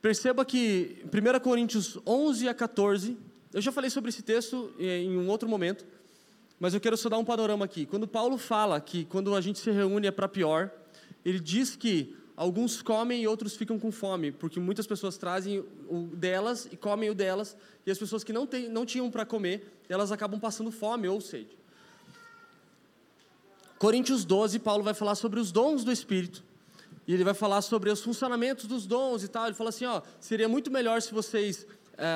[0.00, 3.18] Perceba que 1 Coríntios 11 a 14,
[3.52, 5.84] eu já falei sobre esse texto em um outro momento,
[6.60, 7.84] mas eu quero só dar um panorama aqui.
[7.84, 10.70] Quando Paulo fala que quando a gente se reúne é para pior,
[11.24, 16.02] ele diz que alguns comem e outros ficam com fome, porque muitas pessoas trazem o
[16.14, 19.80] delas e comem o delas, e as pessoas que não, tem, não tinham para comer,
[19.88, 21.61] elas acabam passando fome ou sede.
[23.82, 26.44] Coríntios 12, Paulo vai falar sobre os dons do Espírito.
[27.04, 29.46] E ele vai falar sobre os funcionamentos dos dons e tal.
[29.46, 31.66] Ele fala assim: ó, seria muito melhor se vocês
[31.98, 32.06] é,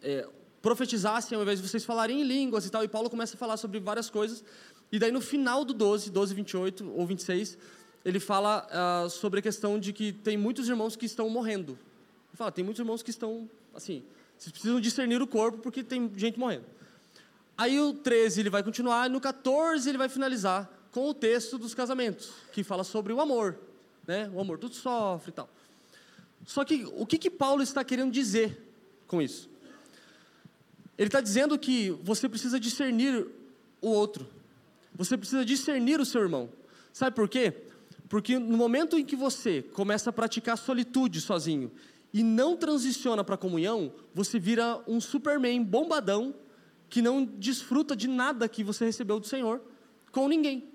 [0.00, 0.28] é,
[0.62, 2.84] profetizassem ao invés de vocês falarem em línguas e tal.
[2.84, 4.44] E Paulo começa a falar sobre várias coisas.
[4.92, 7.58] E daí no final do 12, 12, 28 ou 26,
[8.04, 11.72] ele fala uh, sobre a questão de que tem muitos irmãos que estão morrendo.
[11.72, 14.04] Ele fala: tem muitos irmãos que estão, assim,
[14.38, 16.66] vocês precisam discernir o corpo porque tem gente morrendo.
[17.58, 21.58] Aí o 13 ele vai continuar, e no 14 ele vai finalizar com o texto
[21.58, 23.54] dos casamentos, que fala sobre o amor,
[24.06, 24.30] né?
[24.32, 25.46] O amor tudo sofre e tal.
[26.46, 28.66] Só que o que, que Paulo está querendo dizer
[29.06, 29.46] com isso?
[30.96, 33.26] Ele está dizendo que você precisa discernir
[33.82, 34.26] o outro.
[34.94, 36.48] Você precisa discernir o seu irmão.
[36.94, 37.52] Sabe por quê?
[38.08, 41.70] Porque no momento em que você começa a praticar solitude sozinho
[42.10, 46.34] e não transiciona para a comunhão, você vira um superman bombadão
[46.88, 49.60] que não desfruta de nada que você recebeu do Senhor
[50.10, 50.74] com ninguém.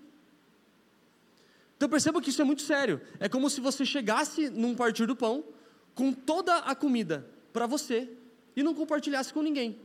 [1.82, 3.02] Então perceba que isso é muito sério.
[3.20, 5.44] É como se você chegasse num partir do pão
[5.96, 8.08] com toda a comida para você
[8.56, 9.80] e não compartilhasse com ninguém.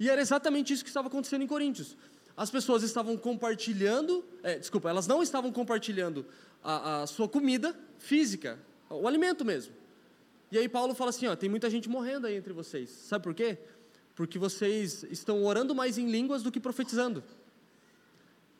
[0.00, 1.96] E era exatamente isso que estava acontecendo em Coríntios.
[2.36, 6.26] As pessoas estavam compartilhando, é, desculpa, elas não estavam compartilhando
[6.60, 8.58] a, a, sua comida física,
[8.90, 9.72] o alimento mesmo.
[10.50, 12.90] E aí Paulo fala assim: ó, tem muita gente morrendo aí entre vocês.
[12.90, 13.58] Sabe por quê?
[14.16, 17.22] Porque vocês estão orando mais em línguas do que profetizando.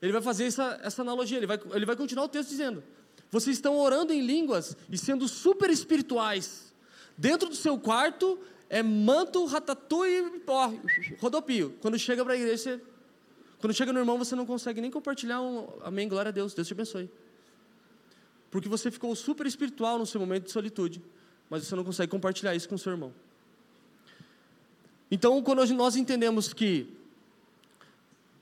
[0.03, 2.83] Ele vai fazer essa, essa analogia, ele vai, ele vai continuar o texto dizendo:
[3.31, 6.75] Vocês estão orando em línguas e sendo super espirituais.
[7.17, 8.37] Dentro do seu quarto
[8.69, 10.73] é manto, ratatouille, ó,
[11.21, 11.77] rodopio.
[11.81, 12.81] Quando chega para a igreja, você,
[13.61, 16.67] quando chega no irmão, você não consegue nem compartilhar um amém, glória a Deus, Deus
[16.67, 17.09] te abençoe.
[18.51, 21.01] Porque você ficou super espiritual no seu momento de solitude,
[21.49, 23.15] mas você não consegue compartilhar isso com o seu irmão.
[25.11, 27.02] Então, quando nós entendemos que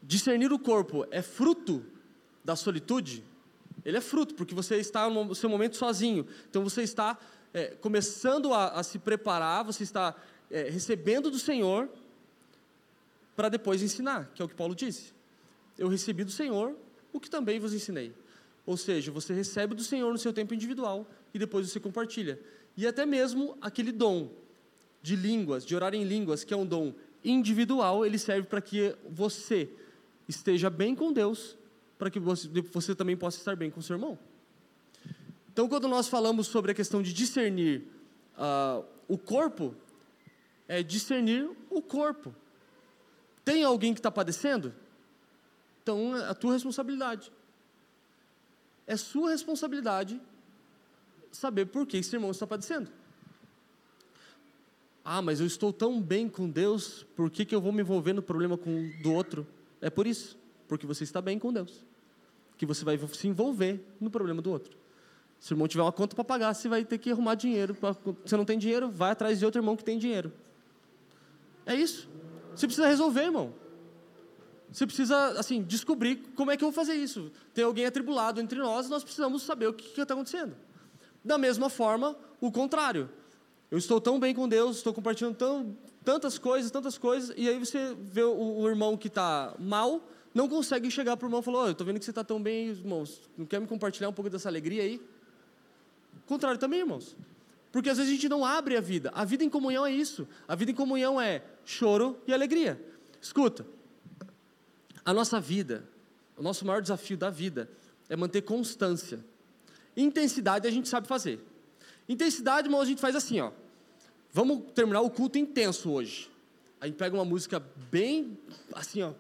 [0.03, 1.85] discernir o corpo é fruto
[2.45, 3.25] da solitude,
[3.85, 6.27] ele é fruto, porque você está no seu momento sozinho.
[6.49, 7.19] Então você está
[7.53, 10.15] é, começando a, a, se preparar, você está
[10.51, 11.89] é, recebendo do Senhor
[13.35, 15.15] para depois ensinar, que é o que Paulo disse.
[15.79, 16.77] Eu recebi do Senhor
[17.13, 18.13] o que também vos ensinei.
[18.67, 22.39] Ou seja, você recebe do Senhor no seu tempo individual e depois você compartilha.
[22.77, 24.31] E até mesmo aquele dom
[25.03, 26.95] de línguas, de orar em línguas, que é um dom
[27.25, 29.69] individual, ele serve para que você
[30.31, 31.57] esteja bem com Deus,
[31.99, 34.19] para que você, você também possa estar bem com seu irmão.
[35.53, 37.83] Então, quando nós falamos sobre a questão de discernir
[38.37, 39.75] uh, o corpo,
[40.67, 42.35] é discernir o corpo.
[43.45, 44.73] Tem alguém que está padecendo?
[45.83, 47.33] Então, é a tua responsabilidade.
[48.87, 50.21] É sua responsabilidade
[51.33, 52.91] saber por que esse irmão está padecendo.
[55.05, 58.13] Ah, mas eu estou tão bem com Deus, por que, que eu vou me envolver
[58.13, 59.47] no problema com, do outro?
[59.81, 61.85] É por isso, porque você está bem com Deus,
[62.57, 64.79] que você vai se envolver no problema do outro.
[65.39, 67.75] Se o irmão tiver uma conta para pagar, você vai ter que arrumar dinheiro.
[67.75, 70.31] Pra, você não tem dinheiro, vai atrás de outro irmão que tem dinheiro.
[71.65, 72.09] É isso.
[72.55, 73.55] Você precisa resolver, irmão.
[74.71, 77.33] Você precisa, assim, descobrir como é que eu vou fazer isso.
[77.55, 80.55] Tem alguém atribulado entre nós, nós precisamos saber o que está acontecendo.
[81.25, 83.09] Da mesma forma, o contrário.
[83.71, 87.59] Eu estou tão bem com Deus, estou compartilhando tão, tantas coisas, tantas coisas, e aí
[87.59, 90.03] você vê o, o irmão que está mal,
[90.35, 92.25] não consegue chegar para o irmão e falar: oh, eu estou vendo que você está
[92.25, 95.01] tão bem, irmãos, não quer me compartilhar um pouco dessa alegria aí?
[96.27, 97.17] Contrário também, irmãos.
[97.73, 99.11] Porque às vezes a gente não abre a vida.
[99.15, 100.27] A vida em comunhão é isso.
[100.47, 102.81] A vida em comunhão é choro e alegria.
[103.21, 103.67] Escuta,
[105.05, 105.89] a nossa vida,
[106.37, 107.71] o nosso maior desafio da vida
[108.09, 109.25] é manter constância.
[109.97, 111.45] Intensidade a gente sabe fazer.
[112.09, 113.53] Intensidade, irmão, a gente faz assim, ó.
[114.33, 116.31] Vamos terminar o culto intenso hoje.
[116.81, 118.39] A gente pega uma música bem,
[118.73, 119.13] assim, ó,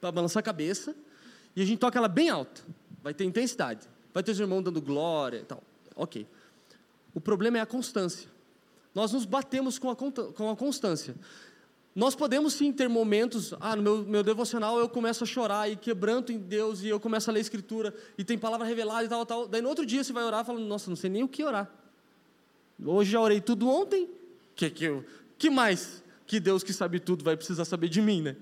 [0.00, 0.94] para balançar a cabeça,
[1.54, 2.62] e a gente toca ela bem alta.
[3.02, 3.88] Vai ter intensidade.
[4.12, 5.62] Vai ter os irmãos dando glória e tal.
[5.94, 6.26] Ok.
[7.14, 8.28] O problema é a constância.
[8.94, 11.14] Nós nos batemos com a, com a constância.
[11.94, 15.76] Nós podemos sim ter momentos, ah, no meu, meu devocional eu começo a chorar e
[15.76, 19.08] quebranto em Deus e eu começo a ler a Escritura e tem palavra revelada e
[19.08, 19.46] tal, tal.
[19.46, 21.70] Daí no outro dia você vai orar falando, nossa, não sei nem o que orar.
[22.84, 24.08] Hoje já orei tudo ontem.
[24.54, 25.04] Que que eu,
[25.38, 28.36] que mais que Deus que sabe tudo vai precisar saber de mim, né?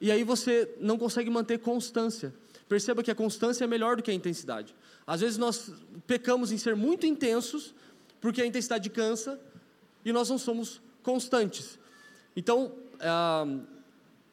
[0.00, 2.34] E aí você não consegue manter constância.
[2.68, 4.74] Perceba que a constância é melhor do que a intensidade.
[5.06, 5.72] Às vezes nós
[6.06, 7.74] pecamos em ser muito intensos,
[8.20, 9.40] porque a intensidade cansa,
[10.04, 11.78] e nós não somos constantes.
[12.34, 13.44] Então, ah,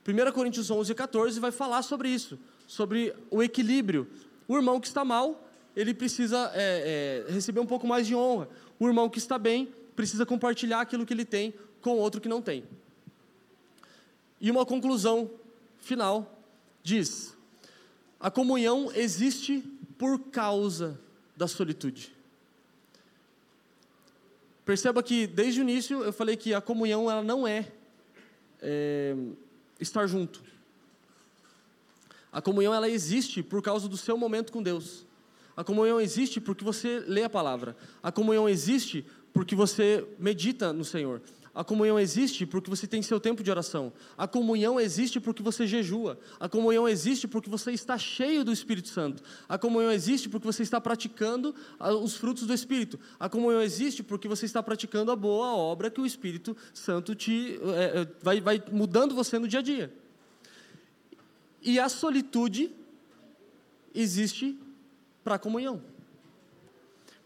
[0.08, 4.08] 1 Coríntios 11, 14 vai falar sobre isso, sobre o equilíbrio.
[4.48, 8.48] O irmão que está mal, ele precisa é, é, receber um pouco mais de honra.
[8.80, 12.40] O irmão que está bem precisa compartilhar aquilo que ele tem com outro que não
[12.40, 12.64] tem.
[14.40, 15.32] E uma conclusão
[15.80, 16.40] final
[16.84, 17.36] diz:
[18.20, 19.64] a comunhão existe
[19.98, 21.00] por causa
[21.36, 22.16] da solitude.
[24.64, 27.72] Perceba que desde o início eu falei que a comunhão ela não é,
[28.62, 29.16] é
[29.80, 30.44] estar junto.
[32.32, 35.08] A comunhão ela existe por causa do seu momento com Deus.
[35.56, 37.76] A comunhão existe porque você lê a palavra.
[38.04, 39.04] A comunhão existe
[39.38, 41.22] porque você medita no Senhor.
[41.54, 43.94] A comunhão existe porque você tem seu tempo de oração.
[44.18, 46.20] A comunhão existe porque você jejua.
[46.40, 49.22] A comunhão existe porque você está cheio do Espírito Santo.
[49.48, 51.54] A comunhão existe porque você está praticando
[52.02, 53.00] os frutos do Espírito.
[53.20, 57.60] A comunhão existe porque você está praticando a boa obra que o Espírito Santo te
[57.76, 59.94] é vai, vai mudando você no dia a dia.
[61.62, 62.72] E a solitude
[63.94, 64.58] existe
[65.24, 65.80] para a comunhão.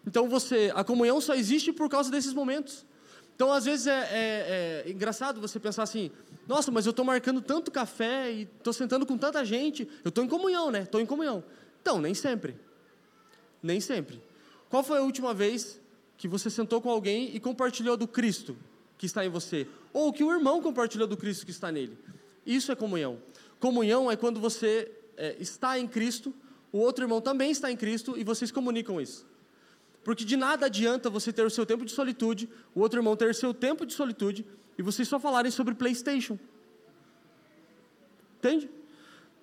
[0.06, 2.86] Então você, a comunhão só existe por causa desses momentos.
[3.36, 6.12] Então às vezes é, é, é engraçado você pensar assim:
[6.48, 10.24] nossa, mas eu estou marcando tanto café e estou sentando com tanta gente, eu estou
[10.24, 10.84] em comunhão, né?
[10.84, 11.44] Estou em comunhão.
[11.82, 12.56] Então nem sempre,
[13.62, 14.22] nem sempre.
[14.70, 15.80] Qual foi a última vez
[16.18, 18.56] que você sentou com alguém e compartilhou do Cristo
[18.98, 21.98] que está em você, ou que o irmão compartilhou do Cristo que está nele?
[22.46, 23.18] Isso é comunhão.
[23.60, 26.34] Comunhão é quando você é, está em Cristo
[26.72, 29.26] o outro irmão também está em Cristo e vocês comunicam isso.
[30.04, 33.30] Porque de nada adianta você ter o seu tempo de solitude, o outro irmão ter
[33.30, 34.46] o seu tempo de solitude
[34.78, 36.40] e vocês só falarem sobre PlayStation.
[38.40, 38.70] Entende?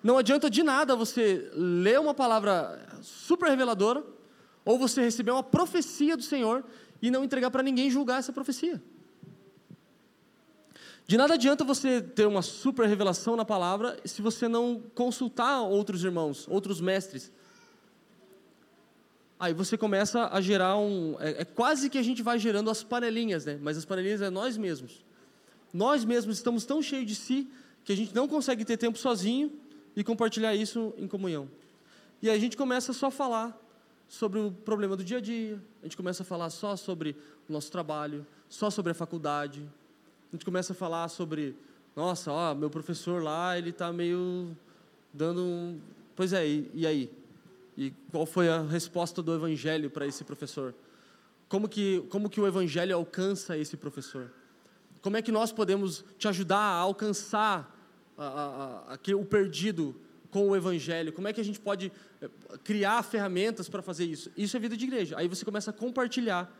[0.03, 4.03] Não adianta de nada você ler uma palavra super reveladora
[4.65, 6.63] ou você receber uma profecia do Senhor
[7.01, 8.81] e não entregar para ninguém julgar essa profecia.
[11.07, 16.03] De nada adianta você ter uma super revelação na palavra se você não consultar outros
[16.03, 17.31] irmãos, outros mestres.
[19.39, 21.15] Aí você começa a gerar um.
[21.19, 23.57] É, é, quase que a gente vai gerando as panelinhas, né?
[23.61, 25.05] Mas as panelinhas é nós mesmos.
[25.73, 27.49] Nós mesmos estamos tão cheios de si
[27.85, 29.51] que a gente não consegue ter tempo sozinho
[29.95, 31.49] e compartilhar isso em comunhão.
[32.21, 33.57] E aí a gente começa só a falar
[34.09, 37.15] sobre o problema do dia a dia, a gente começa a falar só sobre
[37.47, 39.61] o nosso trabalho, só sobre a faculdade,
[40.31, 41.55] a gente começa a falar sobre
[41.95, 44.55] Nossa, ó, meu professor lá, ele está meio
[45.13, 45.79] dando um...
[46.15, 47.18] Pois é, e, e aí?
[47.79, 50.75] E qual foi a resposta do evangelho para esse professor?
[51.47, 54.33] Como que, como que o evangelho alcança esse professor?
[55.01, 57.73] Como é que nós podemos te ajudar a alcançar
[58.17, 59.95] a, a, a, o perdido
[60.29, 61.13] com o Evangelho?
[61.13, 61.89] Como é que a gente pode
[62.21, 62.29] eh,
[62.65, 64.29] criar ferramentas para fazer isso?
[64.35, 65.17] Isso é vida de igreja.
[65.17, 66.53] Aí você começa a compartilhar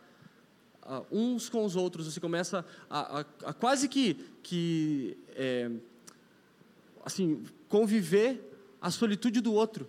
[0.82, 5.70] uh, uns com os outros, você começa a, a quase que, que é,
[7.04, 8.40] assim, conviver
[8.80, 9.86] a solitude do outro.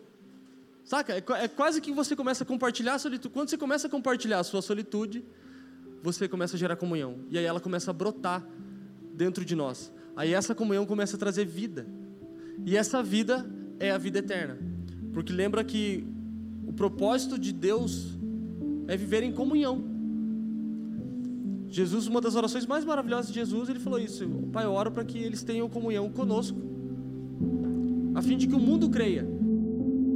[0.83, 1.13] Saca?
[1.13, 3.33] É, é, quase que você começa a compartilhar a solitude.
[3.33, 5.23] Quando você começa a compartilhar a sua solitude,
[6.01, 7.19] você começa a gerar comunhão.
[7.29, 8.45] E aí ela começa a brotar
[9.13, 9.91] dentro de nós.
[10.15, 11.87] Aí essa comunhão começa a trazer vida.
[12.65, 13.49] E essa vida
[13.79, 14.57] é a vida eterna.
[15.13, 16.05] Porque lembra que
[16.67, 18.17] o propósito de Deus
[18.87, 19.83] é viver em comunhão.
[21.69, 25.05] Jesus, uma das orações mais maravilhosas de Jesus, ele falou isso: Pai, eu oro para
[25.05, 26.59] que eles tenham comunhão conosco,
[28.13, 29.40] a fim de que o mundo creia.